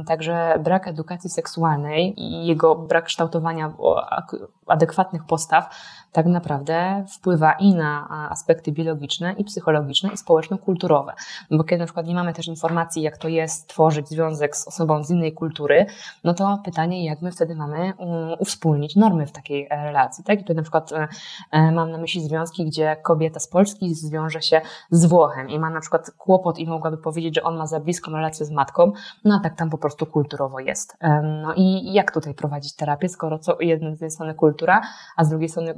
[0.06, 3.72] Także brak edukacji seksualnej i jego brak kształtowania
[4.66, 5.74] adekwatnych postaw
[6.12, 11.12] tak naprawdę wpływa i na aspekty biologiczne, i psychologiczne, i społeczno-kulturowe.
[11.50, 15.04] Bo kiedy na przykład nie mamy też informacji, jak to jest tworzyć związek z osobą
[15.04, 15.86] z innej kultury,
[16.24, 20.24] no to pytanie, jak my wtedy mamy mm, uwspólnić normy w takiej e, relacji.
[20.24, 20.38] Tak?
[20.38, 21.08] I tutaj na przykład e,
[21.50, 25.70] e, mam na myśli związki, gdzie kobieta z Polski zwiąże się z Włochem i ma
[25.70, 28.92] na przykład kłopot i mogłaby powiedzieć, że on ma za bliską relację z matką,
[29.24, 30.96] no a tak tam po prostu kulturowo jest.
[31.42, 34.80] No i jak tutaj prowadzić terapię, skoro co, jednej strony kultura,
[35.16, 35.74] a z drugiej strony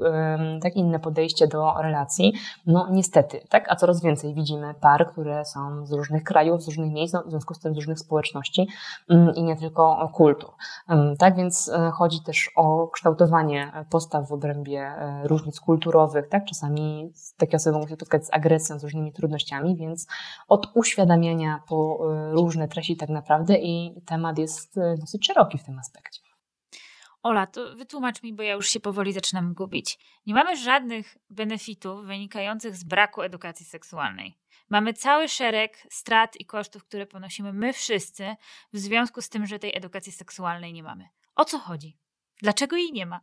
[0.62, 2.32] tak inne podejście do relacji.
[2.66, 3.72] No niestety, tak?
[3.72, 7.30] A coraz więcej widzimy par, które są z różnych krajów, z różnych miejsc, no, w
[7.30, 8.68] związku z tym z różnych społeczności
[9.10, 10.50] mm, i nie tylko kultur.
[11.18, 16.44] Tak więc e, chodzi też o kształtowanie postaw w obrębie e, różnic kulturowych, tak?
[16.44, 20.06] Czasami takie osoby mogą się spotkać z agresją, z różnymi trudnościami, więc
[20.48, 25.78] od uświadamiania po e, różne treści tak naprawdę i temat jest dosyć szeroki w tym
[25.78, 26.23] aspekcie.
[27.24, 29.98] Ola, to wytłumacz mi, bo ja już się powoli zaczynam gubić.
[30.26, 34.38] Nie mamy żadnych benefitów wynikających z braku edukacji seksualnej.
[34.70, 38.36] Mamy cały szereg strat i kosztów, które ponosimy my wszyscy
[38.72, 41.08] w związku z tym, że tej edukacji seksualnej nie mamy.
[41.34, 41.98] O co chodzi?
[42.42, 43.20] Dlaczego jej nie ma?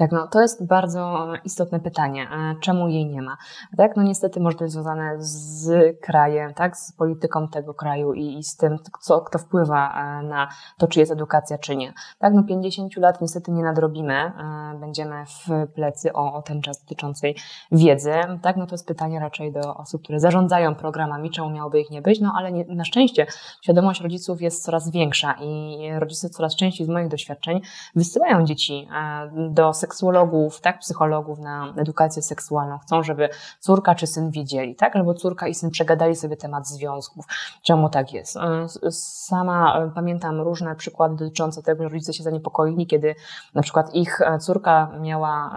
[0.00, 2.28] Tak, no to jest bardzo istotne pytanie.
[2.60, 3.36] Czemu jej nie ma?
[3.76, 8.38] Tak, no niestety może to jest związane z krajem, tak, z polityką tego kraju i,
[8.38, 11.92] i z tym, co, kto wpływa e, na to, czy jest edukacja, czy nie.
[12.18, 14.32] Tak, no 50 lat niestety nie nadrobimy, e,
[14.80, 17.36] będziemy w plecy o, o ten czas dotyczącej
[17.72, 18.12] wiedzy.
[18.42, 22.02] Tak, no to jest pytanie raczej do osób, które zarządzają programami, czemu miałoby ich nie
[22.02, 23.26] być, no ale nie, na szczęście
[23.62, 27.60] świadomość rodziców jest coraz większa i rodzice coraz częściej z moich doświadczeń
[27.96, 32.78] wysyłają dzieci e, do seksuologów, tak, psychologów na edukację seksualną.
[32.78, 33.28] Chcą, żeby
[33.60, 37.26] córka czy syn wiedzieli, tak, albo córka i syn przegadali sobie temat związków.
[37.62, 38.36] Czemu tak jest?
[38.36, 43.14] E, sama e, pamiętam różne przykłady dotyczące tego, że rodzice się zaniepokoili, kiedy
[43.54, 45.50] na przykład ich e, córka miała,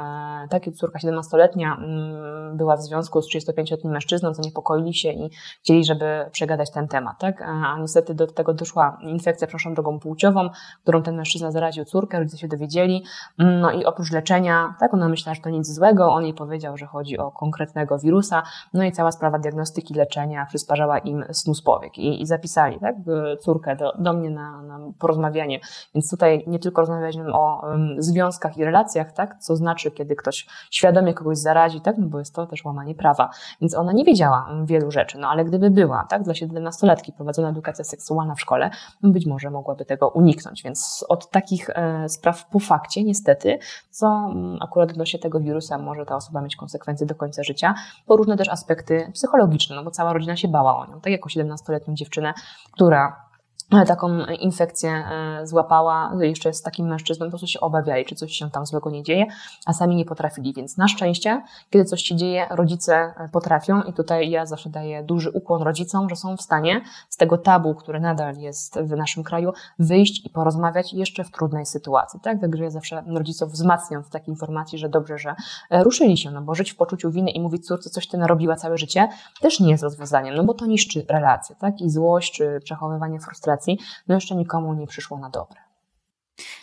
[0.49, 5.29] tak, córka 17-letnia mm, była w związku z 35-letnim mężczyzną, zaniepokoili się i
[5.61, 10.49] chcieli, żeby przegadać ten temat, tak, a niestety do tego doszła infekcja, przepraszam, drogą płciową,
[10.83, 13.03] którą ten mężczyzna zaraził córkę, rodzice się dowiedzieli,
[13.39, 16.77] mm, no i oprócz leczenia, tak, ona myślała, że to nic złego, on jej powiedział,
[16.77, 21.97] że chodzi o konkretnego wirusa, no i cała sprawa diagnostyki leczenia przysparzała im snus powiek
[21.97, 22.95] i, i zapisali, tak,
[23.41, 25.59] córkę do, do mnie na, na porozmawianie,
[25.95, 30.47] więc tutaj nie tylko rozmawialiśmy o um, związkach i relacjach, tak, co znaczy, kiedy ktoś
[30.71, 33.29] świadomie kogoś zarazi, tak, no bo jest to też łamanie prawa,
[33.61, 37.85] więc ona nie wiedziała wielu rzeczy, no ale gdyby była, tak, dla 17-latki prowadzona edukacja
[37.85, 38.69] seksualna w szkole,
[39.03, 43.59] być może mogłaby tego uniknąć, więc od takich e, spraw po fakcie niestety,
[44.03, 47.73] co mm, akurat odnośnie tego wirusa może ta osoba mieć konsekwencje do końca życia,
[48.07, 51.01] bo różne też aspekty psychologiczne, no bo cała rodzina się bała o nią.
[51.01, 52.33] Tak jako 17-letnią dziewczynę,
[52.71, 53.25] która
[53.87, 58.51] taką infekcję e, złapała, jeszcze z takim mężczyzną, po prostu się obawiali, czy coś się
[58.51, 59.25] tam złego nie dzieje,
[59.65, 60.53] a sami nie potrafili.
[60.53, 65.03] Więc na szczęście, kiedy coś się dzieje, rodzice e, potrafią i tutaj ja zawsze daję
[65.03, 69.23] duży ukłon rodzicom, że są w stanie z tego tabu, który nadal jest w naszym
[69.23, 72.19] kraju, wyjść i porozmawiać jeszcze w trudnej sytuacji.
[72.19, 72.41] Tak?
[72.41, 75.35] Także ja zawsze rodziców wzmacniam w takiej informacji, że dobrze, że
[75.69, 78.55] e, ruszyli się, no bo żyć w poczuciu winy i mówić córce, coś ty narobiła
[78.55, 79.09] całe życie,
[79.41, 81.81] też nie jest rozwiązaniem, no bo to niszczy relacje, tak?
[81.81, 83.62] I złość, czy przechowywanie frustracji
[84.07, 85.72] no jeszcze nikomu nie przyszło na dobre.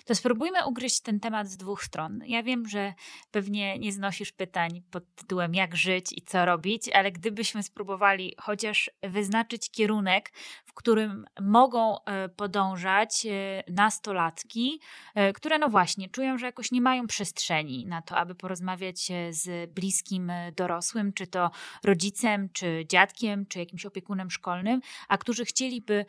[0.04, 2.20] To spróbujmy ugryźć ten temat z dwóch stron.
[2.26, 2.94] Ja wiem, że
[3.30, 8.90] pewnie nie znosisz pytań pod tytułem jak żyć i co robić, ale gdybyśmy spróbowali chociaż
[9.02, 10.32] wyznaczyć kierunek,
[10.66, 14.80] w którym mogą e, podążać e, nastolatki,
[15.14, 19.70] e, które no właśnie czują, że jakoś nie mają przestrzeni na to, aby porozmawiać z
[19.70, 21.50] bliskim dorosłym, czy to
[21.84, 26.04] rodzicem, czy dziadkiem, czy jakimś opiekunem szkolnym, a którzy chcieliby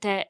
[0.00, 0.24] te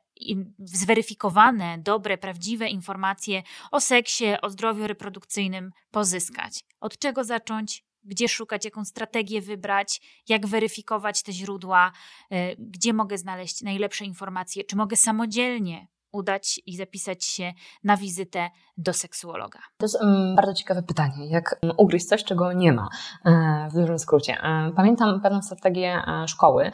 [0.58, 6.64] zweryfikowane, dobre, prawdziwe informacje o seksie, o zdrowiu reprodukcyjnym pozyskać.
[6.80, 7.84] Od czego zacząć?
[8.04, 11.92] Gdzie szukać, jaką strategię wybrać, jak weryfikować te źródła,
[12.30, 17.52] e, gdzie mogę znaleźć najlepsze informacje, czy mogę samodzielnie udać i zapisać się
[17.84, 19.58] na wizytę do seksuologa?
[19.78, 21.26] To jest um, bardzo ciekawe pytanie.
[21.28, 22.88] Jak um, ugryźć coś, czego nie ma,
[23.24, 24.32] e, w dużym skrócie.
[24.42, 26.70] E, pamiętam pewną strategię e, szkoły,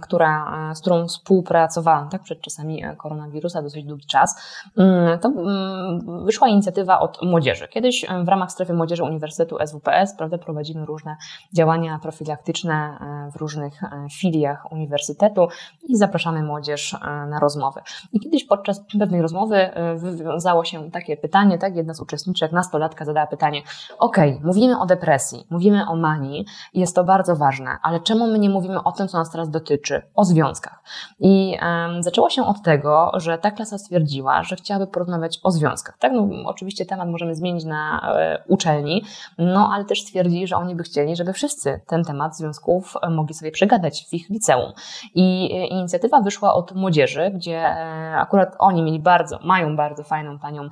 [0.00, 4.58] która, z którą współpracowałam tak, przed czasami koronawirusa dosyć długi czas.
[4.76, 7.68] Mm, to mm, wyszła inicjatywa od młodzieży.
[7.68, 11.16] Kiedyś w ramach strefy młodzieży Uniwersytetu SWPS prawda, prowadzimy różne
[11.52, 12.98] działania profilaktyczne
[13.32, 13.80] w różnych
[14.20, 15.48] filiach uniwersytetu
[15.88, 17.80] i zapraszamy młodzież na rozmowy.
[18.12, 21.76] I kiedyś podczas pewnej rozmowy wywiązało się takie pytanie, tak?
[21.76, 23.62] Jedna z uczestniczek, nastolatka zadała pytanie,
[23.98, 28.50] ok, mówimy o depresji, mówimy o manii, jest to bardzo ważne, ale czemu my nie
[28.50, 30.82] mówimy o tym, co nas teraz dotyczy, o związkach?
[31.20, 35.98] I um, zaczęło się od tego, że ta klasa stwierdziła, że chciałaby porozmawiać o związkach,
[35.98, 36.12] tak?
[36.12, 39.04] No, oczywiście temat możemy zmienić na e, uczelni,
[39.38, 43.34] no ale też stwierdzili, że oni by chcieli, żeby wszyscy ten temat związków e, mogli
[43.34, 44.72] sobie przegadać w ich liceum.
[45.14, 50.38] I e, inicjatywa wyszła od młodzieży, gdzie e, akurat oni mieli bardzo, mają bardzo fajną
[50.38, 50.68] panią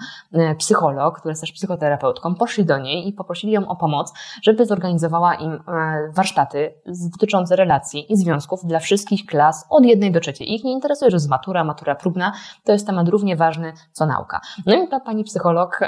[0.59, 5.35] psycholog, która jest też psychoterapeutką, poszli do niej i poprosili ją o pomoc, żeby zorganizowała
[5.35, 5.62] im
[6.11, 6.74] warsztaty
[7.12, 10.54] dotyczące relacji i związków dla wszystkich klas od jednej do trzeciej.
[10.54, 12.32] Ich nie interesuje, że jest matura, matura próbna,
[12.64, 14.40] to jest temat równie ważny co nauka.
[14.66, 15.80] No i ta pani psycholog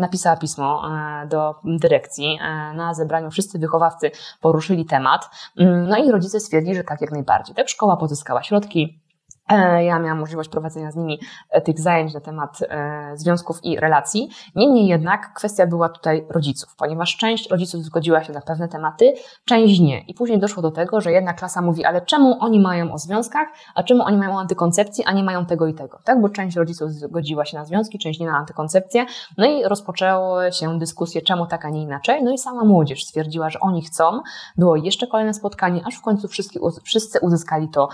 [0.00, 0.82] napisała pismo
[1.28, 2.38] do dyrekcji
[2.74, 3.30] na zebraniu.
[3.30, 7.54] Wszyscy wychowawcy poruszyli temat, mm, no i rodzice stwierdzili, że tak jak najbardziej.
[7.54, 9.01] Tak szkoła pozyskała środki, E,
[9.80, 14.28] ja miałam możliwość prowadzenia z nimi e, tych zajęć na temat e, związków i relacji.
[14.54, 19.80] Niemniej jednak kwestia była tutaj rodziców, ponieważ część rodziców zgodziła się na pewne tematy, część
[19.80, 20.00] nie.
[20.00, 23.48] I później doszło do tego, że jedna klasa mówi, ale czemu oni mają o związkach,
[23.74, 25.98] a czemu oni mają o antykoncepcji, a nie mają tego i tego.
[26.04, 29.06] Tak, bo część rodziców zgodziła się na związki, część nie na antykoncepcję.
[29.38, 32.24] No i rozpoczęły się dyskusje, czemu tak, a nie inaczej.
[32.24, 34.20] No i sama młodzież stwierdziła, że oni chcą.
[34.56, 36.28] Było jeszcze kolejne spotkanie, aż w końcu
[36.84, 37.88] wszyscy uzyskali to,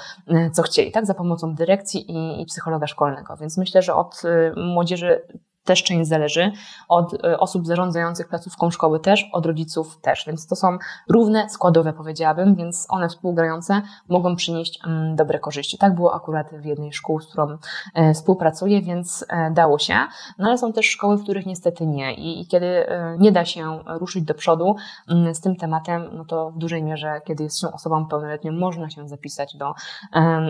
[0.53, 3.37] co chcieli, tak, za pomocą dyrekcji i, i psychologa szkolnego.
[3.37, 5.23] Więc myślę, że od y, młodzieży
[5.69, 6.53] też część zależy,
[6.89, 10.25] od y, osób zarządzających placówką szkoły też, od rodziców też.
[10.27, 10.79] Więc to są
[11.09, 15.79] równe, składowe powiedziałabym, więc one współgrające mogą przynieść mm, dobre korzyści.
[15.79, 17.59] Tak było akurat w jednej szkół, z którą
[17.95, 19.95] e, współpracuję, więc e, dało się.
[20.39, 22.15] No ale są też szkoły, w których niestety nie.
[22.15, 24.77] I, kiedy e, nie da się ruszyć do przodu
[25.09, 28.91] mm, z tym tematem, no to w dużej mierze, kiedy jest się osobą pełnoletnią, można
[28.91, 29.75] się zapisać do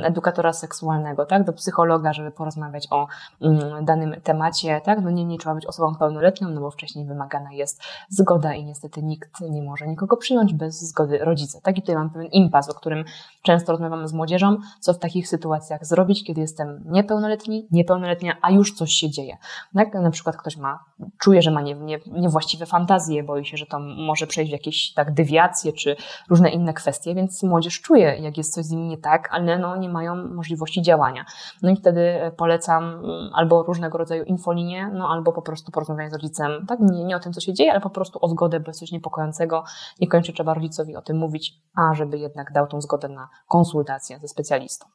[0.03, 3.07] edukatora seksualnego, tak, do psychologa, żeby porozmawiać o
[3.41, 7.83] mm, danym temacie, tak, no nie trzeba być osobą pełnoletnią, no bo wcześniej wymagana jest
[8.09, 11.61] zgoda i niestety nikt nie może nikogo przyjąć bez zgody rodzica.
[11.63, 13.05] Tak i tutaj mam pewien impas, o którym
[13.43, 18.75] często rozmawiamy z młodzieżą, co w takich sytuacjach zrobić, kiedy jestem niepełnoletni, niepełnoletnia, a już
[18.75, 19.37] coś się dzieje.
[19.75, 19.95] Tak?
[19.95, 20.85] Na przykład ktoś ma,
[21.19, 24.93] czuje, że ma nie, nie, niewłaściwe fantazje, boi się, że to może przejść w jakieś
[24.95, 25.97] tak dewiacje, czy
[26.31, 29.77] różne inne kwestie, więc młodzież czuje, jak jest coś z nimi nie tak, ale no,
[29.77, 31.25] nie mają możliwości działania.
[31.63, 36.13] No i wtedy polecam mm, albo różnego rodzaju infolinie, no albo po prostu porozmawianie z
[36.13, 38.71] rodzicem, tak, nie, nie o tym, co się dzieje, ale po prostu o zgodę, bo
[38.71, 39.65] jest coś niepokojącego.
[40.01, 44.29] Niekoniecznie trzeba rodzicowi o tym mówić, a żeby jednak dał tą zgodę na konsultację ze
[44.29, 44.87] specjalistą.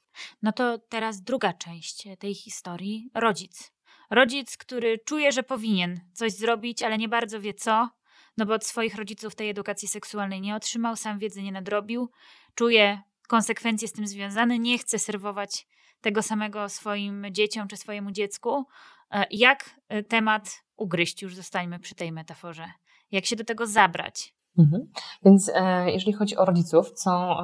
[0.42, 3.74] No to teraz druga część tej historii, rodzic.
[4.10, 7.90] Rodzic, który czuje, że powinien coś zrobić, ale nie bardzo wie co,
[8.38, 12.10] no bo od swoich rodziców tej edukacji seksualnej nie otrzymał, sam wiedzy nie nadrobił,
[12.56, 15.68] czuje konsekwencje z tym związane, nie chce serwować
[16.02, 18.66] tego samego swoim dzieciom czy swojemu dziecku,
[19.32, 22.72] jak e, temat ugryźć, już zostańmy przy tej metaforze,
[23.12, 24.88] jak się do tego zabrać, Mhm.
[25.26, 27.38] Więc e, jeżeli chodzi o rodziców, co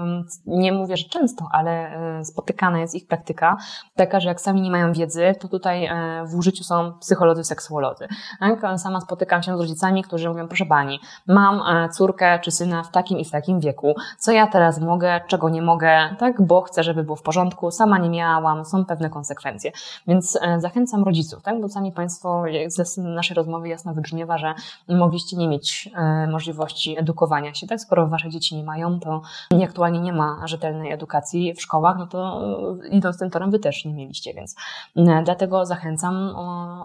[0.45, 1.71] nie mówię, że często, ale
[2.19, 3.57] e, spotykana jest ich praktyka,
[3.95, 8.07] taka, że jak sami nie mają wiedzy, to tutaj e, w użyciu są psycholodzy, seksuolodzy.
[8.39, 8.79] Tak?
[8.79, 13.19] Sama spotykam się z rodzicami, którzy mówią, proszę pani, mam córkę czy syna w takim
[13.19, 16.41] i w takim wieku, co ja teraz mogę, czego nie mogę, tak?
[16.41, 19.71] bo chcę, żeby było w porządku, sama nie miałam, są pewne konsekwencje.
[20.07, 21.61] Więc zachęcam rodziców, tak?
[21.61, 24.53] bo sami Państwo z naszej rozmowy jasno wybrzmiewa, że
[24.87, 25.89] mogliście nie mieć
[26.31, 27.81] możliwości edukowania się, tak?
[27.81, 29.21] Skoro wasze dzieci nie mają, to
[29.63, 32.41] aktualnie nie ma rzetelnej edukacji w szkołach, no to
[32.83, 34.55] e, idąc tym torem wy też nie mieliście, więc
[34.95, 36.35] e, dlatego zachęcam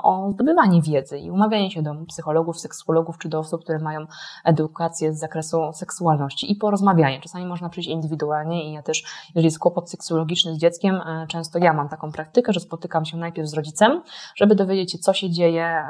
[0.03, 4.07] o, zdobywanie wiedzy i umawianie się do psychologów, seksologów czy do osób, które mają
[4.45, 7.21] edukację z zakresu seksualności i porozmawianie.
[7.21, 11.59] Czasami można przyjść indywidualnie i ja też, jeżeli jest kłopot seksuologiczny z dzieckiem, e, często
[11.59, 14.03] ja mam taką praktykę, że spotykam się najpierw z rodzicem,
[14.37, 15.85] żeby dowiedzieć się, co się dzieje,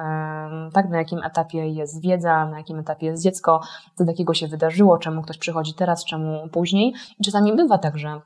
[0.73, 3.61] tak, na jakim etapie jest wiedza, na jakim etapie jest dziecko,
[3.95, 6.95] co takiego się wydarzyło, czemu ktoś przychodzi teraz, czemu później.
[7.21, 8.21] I czasami bywa tak, że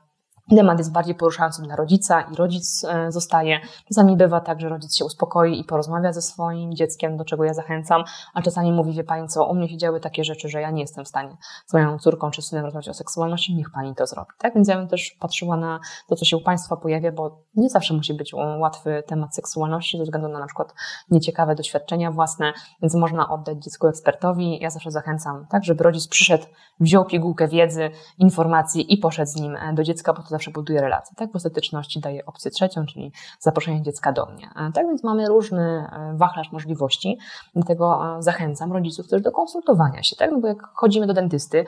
[0.55, 3.59] Temat jest bardziej poruszający dla rodzica i rodzic e, zostaje.
[3.87, 7.53] Czasami bywa tak, że rodzic się uspokoi i porozmawia ze swoim dzieckiem, do czego ja
[7.53, 10.71] zachęcam, a czasami mówi, wie pani co, u mnie się działy takie rzeczy, że ja
[10.71, 14.07] nie jestem w stanie z moją córką czy synem rozmawiać o seksualności, niech pani to
[14.07, 14.29] zrobi.
[14.37, 17.69] Tak więc ja bym też patrzyła na to, co się u państwa pojawia, bo nie
[17.69, 20.73] zawsze musi być łatwy temat seksualności ze względu na na przykład
[21.11, 24.59] nieciekawe doświadczenia własne, więc można oddać dziecku ekspertowi.
[24.61, 26.45] Ja zawsze zachęcam, tak, żeby rodzic przyszedł,
[26.79, 30.81] wziął pigułkę wiedzy, informacji i poszedł z nim e, do dziecka, bo to zawsze buduje
[30.81, 31.15] relacje.
[31.15, 34.49] Tak, w ostateczności daje opcję trzecią, czyli zaproszenie dziecka do mnie.
[34.55, 37.17] E, tak więc mamy różny e, wachlarz możliwości,
[37.55, 41.65] dlatego e, zachęcam rodziców też do konsultowania się, tak, no bo jak chodzimy do dentysty,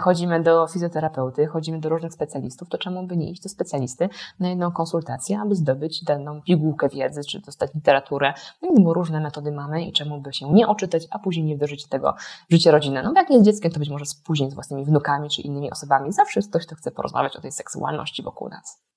[0.00, 4.08] chodzimy do fizjoterapeuty, chodzimy do różnych specjalistów, to czemu by nie iść do specjalisty
[4.40, 9.52] na jedną konsultację, aby zdobyć daną pigułkę wiedzy, czy dostać literaturę, no bo różne metody
[9.52, 12.14] mamy i czemu by się nie oczytać, a później nie wdrożyć tego
[12.50, 13.02] w życie rodzinne.
[13.02, 15.70] No bo jak nie z dzieckiem, to być może później z własnymi wnukami, czy innymi
[15.70, 16.12] osobami.
[16.12, 18.88] Zawsze ktoś, kto chce porozmawiać o tej seksualności wokół nas.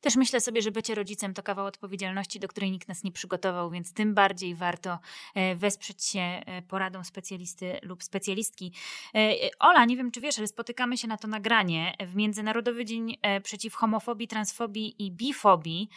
[0.00, 3.70] Też myślę sobie, że bycie rodzicem to kawał odpowiedzialności, do której nikt nas nie przygotował,
[3.70, 4.98] więc tym bardziej warto
[5.34, 8.72] e, wesprzeć się e, poradą specjalisty lub specjalistki.
[9.14, 13.18] E, Ola, nie wiem czy wiesz, ale spotykamy się na to nagranie w Międzynarodowy Dzień
[13.42, 15.88] Przeciw Homofobii, Transfobii i Bifobii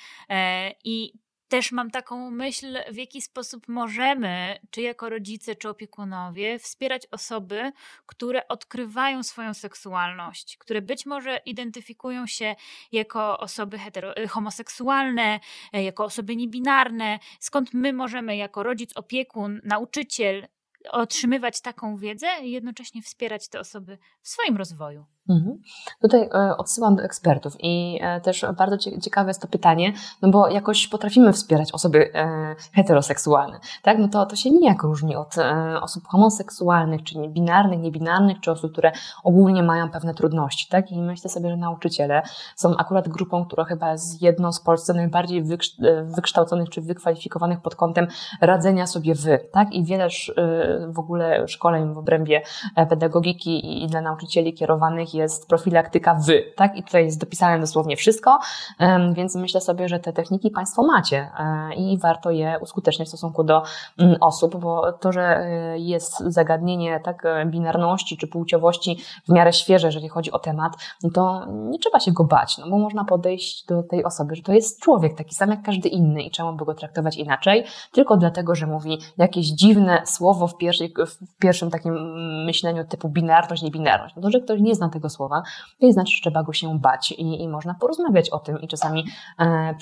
[0.83, 1.13] i
[1.47, 7.71] też mam taką myśl, w jaki sposób możemy, czy jako rodzice, czy opiekunowie, wspierać osoby,
[8.05, 12.55] które odkrywają swoją seksualność, które być może identyfikują się
[12.91, 15.39] jako osoby hetero, y, homoseksualne,
[15.75, 17.19] y, jako osoby niebinarne.
[17.39, 20.47] Skąd my możemy, jako rodzic, opiekun, nauczyciel,
[20.91, 25.05] otrzymywać taką wiedzę i jednocześnie wspierać te osoby w swoim rozwoju?
[25.29, 25.61] Mhm.
[26.01, 30.49] Tutaj e, odsyłam do ekspertów i e, też bardzo ciekawe jest to pytanie, no bo
[30.49, 33.97] jakoś potrafimy wspierać osoby e, heteroseksualne, tak?
[33.99, 35.35] No to, to się nijak różni od
[35.81, 38.91] osób homoseksualnych, czy binarnych, niebinarnych, czy osób, które
[39.23, 40.91] ogólnie mają pewne trudności, tak?
[40.91, 42.21] I myślę sobie, że nauczyciele
[42.55, 45.43] są akurat grupą, która chyba jest jedną z Polsce najbardziej
[46.03, 48.07] wykształconych, czy wykwalifikowanych pod kątem
[48.41, 49.73] radzenia sobie wy, tak?
[49.73, 50.07] I wiele
[50.87, 52.41] w ogóle szkoleń w obrębie
[52.89, 56.77] pedagogiki i dla nauczycieli kierowanych jest profilaktyka wy, tak?
[56.77, 58.39] I tutaj jest dopisane dosłownie wszystko,
[59.13, 63.43] więc myślę sobie, że te techniki Państwo macie e, i warto je uskuteczniać w stosunku
[63.43, 63.63] do
[63.97, 68.97] mm, osób, bo to, że e, jest zagadnienie tak e, binarności czy płciowości
[69.27, 72.69] w miarę świeże, jeżeli chodzi o temat, no to nie trzeba się go bać, no
[72.69, 76.21] bo można podejść do tej osoby, że to jest człowiek taki sam jak każdy inny
[76.21, 80.93] i czemu by go traktować inaczej, tylko dlatego, że mówi jakieś dziwne słowo w, pierwszej,
[81.07, 81.93] w pierwszym takim
[82.45, 84.15] myśleniu typu binarność, niebinarność.
[84.15, 85.43] No to, że ktoś nie zna tego tego słowa,
[85.81, 89.05] to znaczy, że trzeba go się bać i, i można porozmawiać o tym i czasami
[89.39, 89.75] e,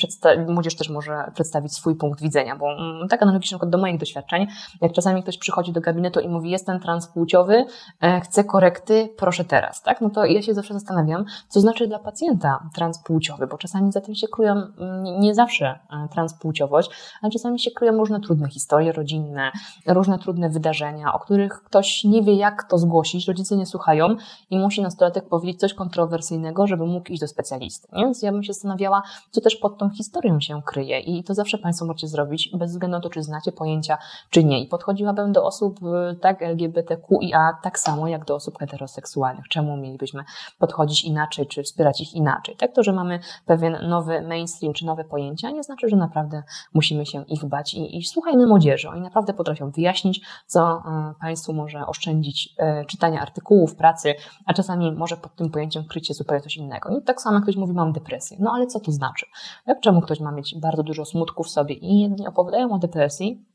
[0.47, 4.47] młodzież też może przedstawić swój punkt widzenia, bo mm, tak analogicznie do moich doświadczeń,
[4.81, 7.65] jak czasami ktoś przychodzi do gabinetu i mówi jestem transpłciowy,
[8.01, 10.01] e, chcę korekty, proszę teraz, tak?
[10.01, 14.15] No to ja się zawsze zastanawiam, co znaczy dla pacjenta transpłciowy, bo czasami za tym
[14.15, 16.89] się kryją mm, nie zawsze e, transpłciowość,
[17.21, 19.51] ale czasami się kryją różne trudne historie rodzinne,
[19.87, 24.15] różne trudne wydarzenia, o których ktoś nie wie jak to zgłosić, rodzice nie słuchają
[24.49, 27.87] i musi nastolatek nastolatek powiedzieć coś kontrowersyjnego, żeby mógł iść do specjalisty.
[27.93, 28.03] Nie?
[28.03, 31.57] Więc ja bym się zastanawiała, co też pod tą historią się kryje i to zawsze
[31.57, 33.97] Państwo możecie zrobić, bez względu na to, czy znacie pojęcia,
[34.29, 34.61] czy nie.
[34.61, 39.47] I podchodziłabym do osób y, tak LGBTQIA tak samo, jak do osób heteroseksualnych.
[39.47, 40.23] Czemu mielibyśmy
[40.59, 42.55] podchodzić inaczej, czy wspierać ich inaczej?
[42.55, 46.43] Tak to, że mamy pewien nowy mainstream, czy nowe pojęcia, nie znaczy, że naprawdę
[46.73, 48.89] musimy się ich bać i, i słuchajmy młodzieży.
[48.89, 54.91] Oni naprawdę potrafią wyjaśnić, co y, Państwu może oszczędzić y, czytania artykułów, pracy, a czasami
[55.01, 56.89] może pod tym pojęciem kryć się zupełnie coś innego.
[56.89, 58.37] I tak samo jak ktoś mówi, mam depresję.
[58.39, 59.25] No ale co to znaczy?
[59.67, 63.45] Jak czemu ktoś ma mieć bardzo dużo smutku w sobie i jedni opowiadają o depresji,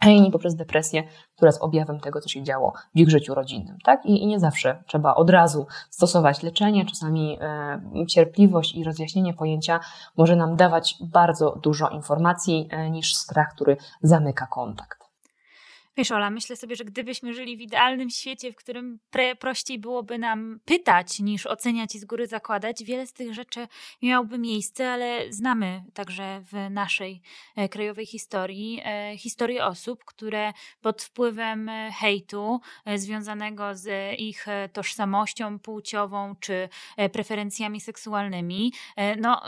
[0.00, 1.02] a inni poprzez depresję,
[1.36, 3.78] która jest objawem tego, co się działo w ich życiu rodzinnym.
[3.84, 4.06] Tak?
[4.06, 6.86] I, I, nie zawsze trzeba od razu stosować leczenie.
[6.86, 9.80] Czasami e, cierpliwość i rozjaśnienie pojęcia
[10.16, 14.97] może nam dawać bardzo dużo informacji e, niż strach, który zamyka kontakt.
[15.98, 20.18] Wiesz, Ola, myślę sobie, że gdybyśmy żyli w idealnym świecie, w którym pre, prościej byłoby
[20.18, 23.68] nam pytać niż oceniać i z góry zakładać, wiele z tych rzeczy
[24.02, 27.22] miałoby miejsce, ale znamy także w naszej
[27.56, 34.48] e, krajowej historii e, historię osób, które pod wpływem e, hejtu e, związanego z ich
[34.48, 38.72] e, tożsamością płciową czy e, preferencjami seksualnymi,
[39.20, 39.42] no,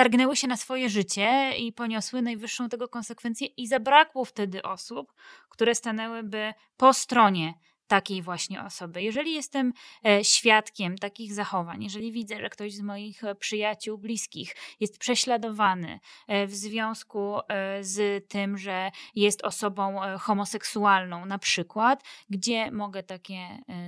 [0.00, 5.12] targnęły się na swoje życie i poniosły najwyższą tego konsekwencję i zabrakło wtedy osób,
[5.48, 7.54] które stanęłyby po stronie
[7.86, 9.02] takiej właśnie osoby.
[9.02, 9.72] Jeżeli jestem
[10.06, 16.00] e, świadkiem takich zachowań, jeżeli widzę, że ktoś z moich e, przyjaciół, bliskich jest prześladowany
[16.28, 17.38] e, w związku
[17.80, 23.38] z tym, że jest osobą homoseksualną, na przykład, gdzie mogę takie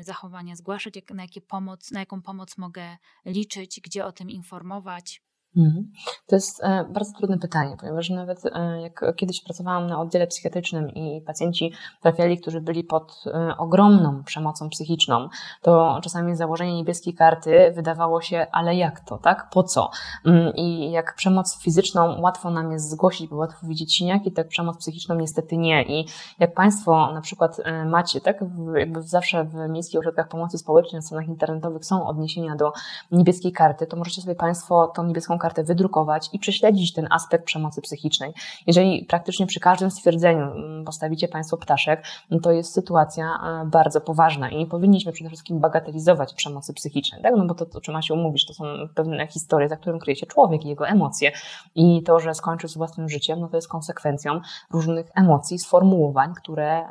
[0.00, 5.22] zachowania zgłaszać, na, jakie pomoc, na jaką pomoc mogę liczyć, gdzie o tym informować.
[5.56, 5.90] Mhm.
[6.26, 10.90] To jest e, bardzo trudne pytanie, ponieważ nawet e, jak kiedyś pracowałam na oddziale psychiatrycznym
[10.90, 11.72] i pacjenci
[12.02, 15.28] trafiali, którzy byli pod e, ogromną przemocą psychiczną,
[15.62, 19.50] to czasami założenie niebieskiej karty wydawało się, ale jak to, tak?
[19.50, 19.90] Po co?
[20.26, 24.78] Mm, I jak przemoc fizyczną łatwo nam jest zgłosić, bo łatwo widzieć siniaki, tak przemoc
[24.78, 25.82] psychiczną niestety nie.
[25.82, 26.06] I
[26.38, 28.44] jak Państwo na przykład macie, tak?
[28.74, 32.72] Jakby zawsze w miejskich ośrodkach pomocy społecznej na stronach internetowych są odniesienia do
[33.10, 37.82] niebieskiej karty, to możecie sobie Państwo tą niebieską kartę wydrukować i prześledzić ten aspekt przemocy
[37.82, 38.32] psychicznej.
[38.66, 40.46] Jeżeli praktycznie przy każdym stwierdzeniu
[40.84, 43.24] postawicie Państwo ptaszek, no to jest sytuacja
[43.66, 47.34] bardzo poważna i nie powinniśmy przede wszystkim bagatelizować przemocy psychicznej, tak?
[47.36, 48.64] no bo to, o czym się umówić, to są
[48.94, 51.32] pewne historie, za którym kryje się człowiek i jego emocje
[51.74, 54.40] i to, że skończył z własnym życiem, no to jest konsekwencją
[54.70, 56.82] różnych emocji, sformułowań, które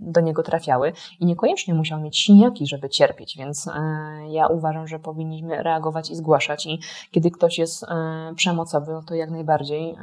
[0.00, 3.68] do niego trafiały i niekoniecznie musiał mieć siniaki, żeby cierpieć, więc
[4.30, 6.78] ja uważam, że powinniśmy reagować i zgłaszać i
[7.10, 7.85] kiedy ktoś jest
[8.36, 9.96] przemocowy, no to jak najbardziej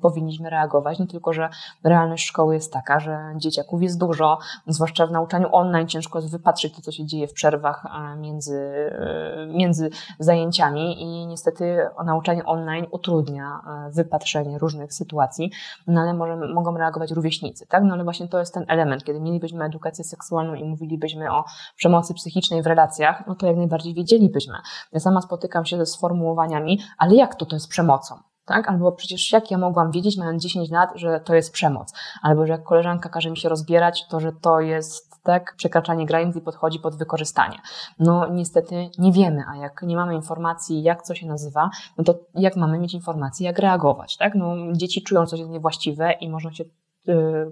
[0.00, 1.48] powinniśmy reagować, no tylko, że
[1.84, 6.76] realność szkoły jest taka, że dzieciaków jest dużo, zwłaszcza w nauczaniu online ciężko jest wypatrzyć
[6.76, 8.58] to, co się dzieje w przerwach między,
[8.98, 15.50] e, między zajęciami i niestety nauczanie online utrudnia e, wypatrzenie różnych sytuacji,
[15.86, 17.84] no ale może, mogą reagować rówieśnicy, tak?
[17.84, 21.44] No ale właśnie to jest ten element, kiedy mielibyśmy edukację seksualną i mówilibyśmy o
[21.76, 24.54] przemocy psychicznej w relacjach, no to jak najbardziej wiedzielibyśmy.
[24.92, 28.14] Ja sama spotykam się ze sformułowaniami, ale jak to to jest przemocą?
[28.44, 28.68] tak?
[28.68, 31.92] Albo przecież jak ja mogłam wiedzieć, mając 10 lat, że to jest przemoc?
[32.22, 36.36] Albo że jak koleżanka każe mi się rozbierać, to że to jest tak przekraczanie granic
[36.36, 37.58] i podchodzi pod wykorzystanie.
[37.98, 42.14] No niestety nie wiemy, a jak nie mamy informacji, jak co się nazywa, no to
[42.34, 44.34] jak mamy mieć informacje, jak reagować, tak?
[44.34, 46.64] No dzieci czują coś niewłaściwe i można się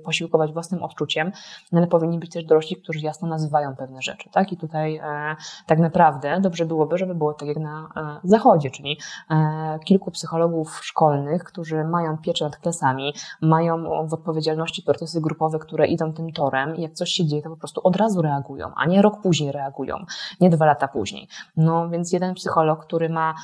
[0.04, 1.32] posiłkować własnym odczuciem,
[1.72, 4.52] no ale powinni być też dorośli, którzy jasno nazywają pewne rzeczy, tak?
[4.52, 5.36] I tutaj e,
[5.66, 8.98] tak naprawdę dobrze byłoby, żeby było tak jak na e, zachodzie, czyli
[9.30, 15.86] e, kilku psychologów szkolnych, którzy mają pieczę nad klasami, mają w odpowiedzialności procesy grupowe, które
[15.86, 18.86] idą tym torem i jak coś się dzieje, to po prostu od razu reagują, a
[18.86, 19.96] nie rok później reagują,
[20.40, 21.28] nie dwa lata później.
[21.56, 23.34] No więc jeden psycholog, który ma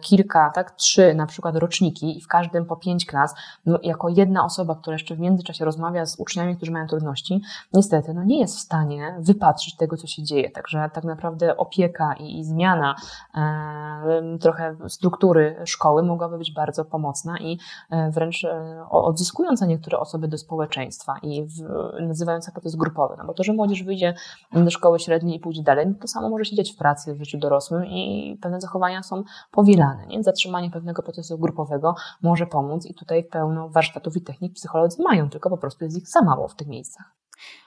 [0.00, 3.34] kilka, tak, trzy na przykład roczniki i w każdym po pięć klas,
[3.66, 7.40] no, jako jedna osoba, która jeszcze w międzyczasie rozmawia z uczniami, którzy mają trudności,
[7.72, 10.50] niestety no nie jest w stanie wypatrzyć tego, co się dzieje.
[10.50, 12.94] Także tak naprawdę opieka i, i zmiana
[13.34, 17.58] e, trochę struktury szkoły mogłaby być bardzo pomocna i
[17.90, 21.62] e, wręcz e, odzyskująca niektóre osoby do społeczeństwa i w,
[22.00, 23.14] nazywająca proces grupowy.
[23.18, 24.14] No bo to, że młodzież wyjdzie
[24.52, 27.18] do szkoły średniej i pójdzie dalej, no to samo może się dziać w pracy, w
[27.18, 30.06] życiu dorosłym i pewne zachowania są powielane.
[30.06, 30.22] Nie?
[30.22, 35.50] Zatrzymanie pewnego procesu grupowego może pomóc i tutaj pełno warsztatów i technik psycholodzy mają, tylko
[35.50, 37.14] po prostu jest ich za mało w tych miejscach.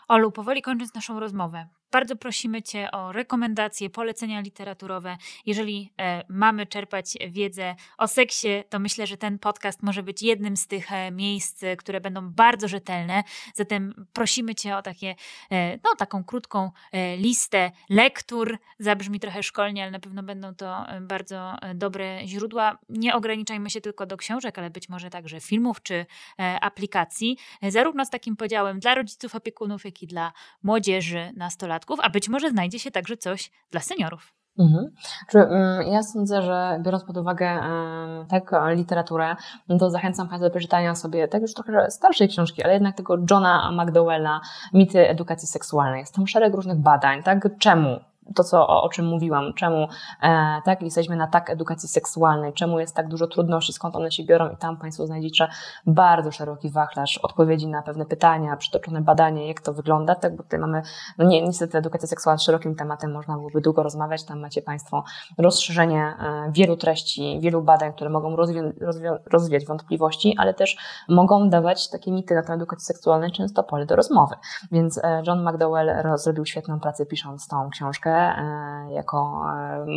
[0.10, 5.18] Olu, powoli kończąc naszą rozmowę, bardzo prosimy Cię o rekomendacje, polecenia literaturowe.
[5.45, 10.57] Jeżeli e, mamy czerpać wiedzę o seksie, to myślę, że ten podcast może być jednym
[10.57, 13.24] z tych e, miejsc, które będą bardzo rzetelne.
[13.53, 15.16] Zatem prosimy Cię o takie,
[15.51, 18.57] e, no, taką krótką e, listę lektur.
[18.80, 22.78] Zabrzmi trochę szkolnie, ale na pewno będą to e, bardzo e, dobre źródła.
[22.89, 26.05] Nie ograniczajmy się tylko do książek, ale być może także filmów czy
[26.62, 27.38] aplikacji.
[27.70, 30.32] Zarówno z takim podziałem dla rodziców, opiekunów, jak i dla
[30.64, 34.34] młodzieży, nastolatków, a być może znajdzie się także coś dla seniorów.
[34.60, 34.91] Mhm.
[35.36, 37.60] Mm, ja sądzę, że biorąc pod uwagę
[38.30, 39.36] tak literaturę,
[39.68, 43.18] no to zachęcam Państwa do przeczytania sobie tak już trochę starszej książki, ale jednak tego
[43.32, 44.41] Johna McDowella,
[44.74, 46.00] Mity edukacji seksualnej.
[46.00, 47.58] Jest tam szereg różnych badań, tak?
[47.60, 48.00] Czemu
[48.36, 49.88] to, co, o, o czym mówiłam, czemu
[50.22, 54.24] e, tak, jesteśmy na tak edukacji seksualnej, czemu jest tak dużo trudności, skąd one się
[54.24, 55.48] biorą i tam Państwo znajdziecie
[55.86, 60.60] bardzo szeroki wachlarz odpowiedzi na pewne pytania, przytoczone badanie, jak to wygląda, tak, bo tutaj
[60.60, 60.82] mamy,
[61.18, 65.04] no nie, niestety edukacja seksualna szerokim tematem, można byłoby długo rozmawiać, tam macie Państwo
[65.38, 68.72] rozszerzenie e, wielu treści, wielu badań, które mogą rozwią,
[69.32, 70.78] rozwiać wątpliwości, ale też
[71.10, 74.36] mogą dawać takie mity na temat edukacji seksualnej, często pole do rozmowy.
[74.72, 79.46] Więc e, John McDowell zrobił świetną pracę pisząc tą książkę, E, jako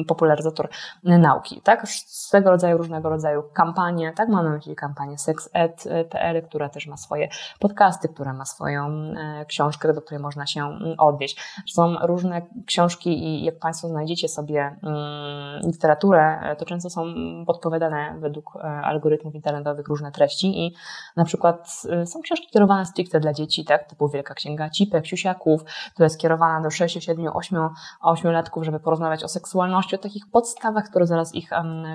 [0.00, 0.68] e, popularyzator
[1.02, 1.60] nauki.
[1.60, 1.88] Tak?
[1.88, 4.28] Swego rodzaju, różnego rodzaju kampanie, tak?
[4.28, 7.28] Mamy myśli kampanię sexed.pl, która też ma swoje
[7.60, 11.62] podcasty, która ma swoją e, książkę, do której można się odnieść.
[11.68, 17.04] Są różne książki i jak Państwo znajdziecie sobie mm, literaturę, to często są
[17.46, 20.74] podpowiadane według algorytmów internetowych różne treści i
[21.16, 23.88] na przykład są książki kierowane stricte dla dzieci, tak?
[23.88, 25.64] typu Wielka Księga Cipek, Siusiaków,
[25.94, 27.68] która jest kierowana do 6, 7, 8,
[28.12, 31.50] ośmiolatków, żeby porozmawiać o seksualności, o takich podstawach, które zaraz ich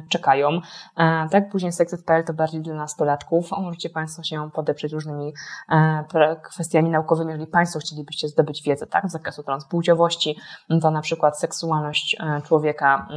[0.10, 0.50] czekają.
[0.98, 3.52] E, tak, później Sexed.pl to bardziej dla nastolatków.
[3.52, 5.34] Możecie Państwo się podeprzeć różnymi
[5.70, 10.38] e, kwestiami naukowymi, jeżeli Państwo chcielibyście zdobyć wiedzę, tak, z zakresu transpłciowości,
[10.82, 13.08] to na przykład seksualność e, człowieka,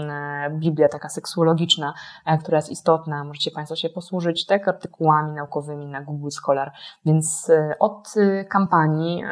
[0.50, 1.94] Biblia taka seksuologiczna,
[2.40, 3.24] która jest istotna.
[3.24, 6.72] Możecie Państwo się posłużyć tak artykułami naukowymi na Google Scholar,
[7.04, 8.14] więc od
[8.48, 9.24] kampanii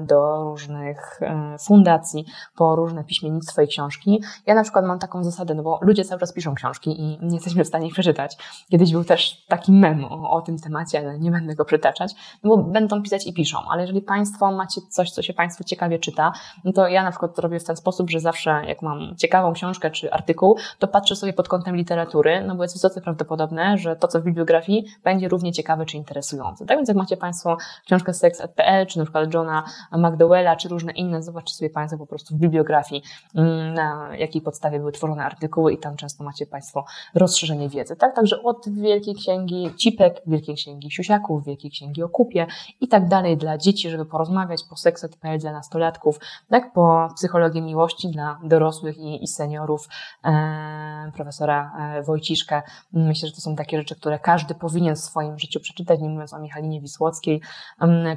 [0.00, 1.20] do różnych
[1.66, 4.22] fundacji, po różnych na piśmie nic swojej książki.
[4.46, 7.34] Ja na przykład mam taką zasadę, no bo ludzie cały czas piszą książki i nie
[7.34, 8.36] jesteśmy w stanie ich przeczytać.
[8.70, 12.56] Kiedyś był też taki mem o, o tym temacie, ale nie będę go przytaczać, no
[12.56, 16.32] bo będą pisać i piszą, ale jeżeli Państwo macie coś, co się Państwu ciekawie czyta,
[16.64, 19.90] no to ja na przykład robię w ten sposób, że zawsze jak mam ciekawą książkę
[19.90, 24.08] czy artykuł, to patrzę sobie pod kątem literatury, no bo jest wysoce prawdopodobne, że to,
[24.08, 26.66] co w bibliografii, będzie równie ciekawe czy interesujące.
[26.66, 31.22] Tak więc jak macie Państwo książkę sex.pl, czy na przykład Johna McDowella, czy różne inne,
[31.22, 32.85] zobaczcie sobie Państwo po prostu w bibliografii,
[33.34, 36.84] mm, na jakiej podstawie były tworzone artykuły i tam często macie Państwo
[37.14, 37.96] rozszerzenie wiedzy.
[37.96, 38.14] Tak?
[38.14, 42.46] Także od Wielkiej Księgi Cipek, Wielkiej Księgi Siusiaków, Wielkiej Księgi o kupie
[42.80, 46.18] i tak dalej dla dzieci, żeby porozmawiać, po sex.pl dla nastolatków,
[46.50, 46.72] tak?
[46.72, 49.88] po psychologię miłości dla dorosłych i, i seniorów
[50.24, 52.62] e, profesora e, Wojciszka.
[52.92, 56.34] Myślę, że to są takie rzeczy, które każdy powinien w swoim życiu przeczytać, nie mówiąc
[56.34, 57.40] o Michalinie Wisłockiej,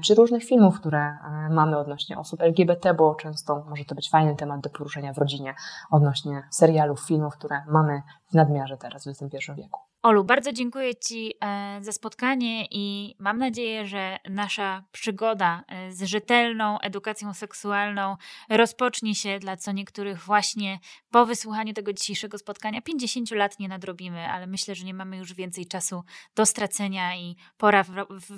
[0.02, 4.36] czy różnych filmów, które e, mamy odnośnie osób LGBT, bo często może to być fajny
[4.36, 5.56] temat do poruszenia w rodzinie
[5.92, 8.02] odnośnie serialów, filmów, które mamy
[8.32, 9.89] w nadmiarze teraz w XXI wieku.
[10.04, 16.04] Olu, bardzo dziękuję Ci e, za spotkanie i mam nadzieję, że nasza przygoda e, z
[16.04, 18.16] rzetelną edukacją seksualną
[18.50, 20.80] rozpocznie się dla co niektórych właśnie
[21.12, 22.82] po wysłuchaniu tego dzisiejszego spotkania.
[22.82, 26.04] 50 lat nie nadrobimy, ale myślę, że nie mamy już więcej czasu
[26.36, 27.86] do stracenia i pora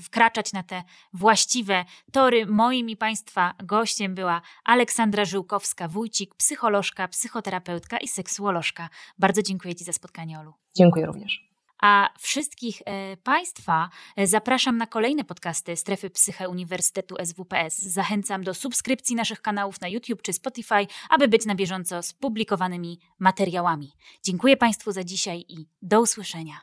[0.03, 0.83] wkraczać na te
[1.13, 2.45] właściwe tory.
[2.45, 8.89] Moim i Państwa gościem była Aleksandra Żyłkowska-Wójcik, psycholożka, psychoterapeutka i seksuolożka.
[9.19, 10.53] Bardzo dziękuję Ci za spotkanie, Olu.
[10.75, 11.50] Dziękuję również.
[11.81, 17.77] A wszystkich e, Państwa e, zapraszam na kolejne podcasty Strefy Psyche Uniwersytetu SWPS.
[17.79, 22.99] Zachęcam do subskrypcji naszych kanałów na YouTube czy Spotify, aby być na bieżąco z publikowanymi
[23.19, 23.91] materiałami.
[24.23, 26.61] Dziękuję Państwu za dzisiaj i do usłyszenia.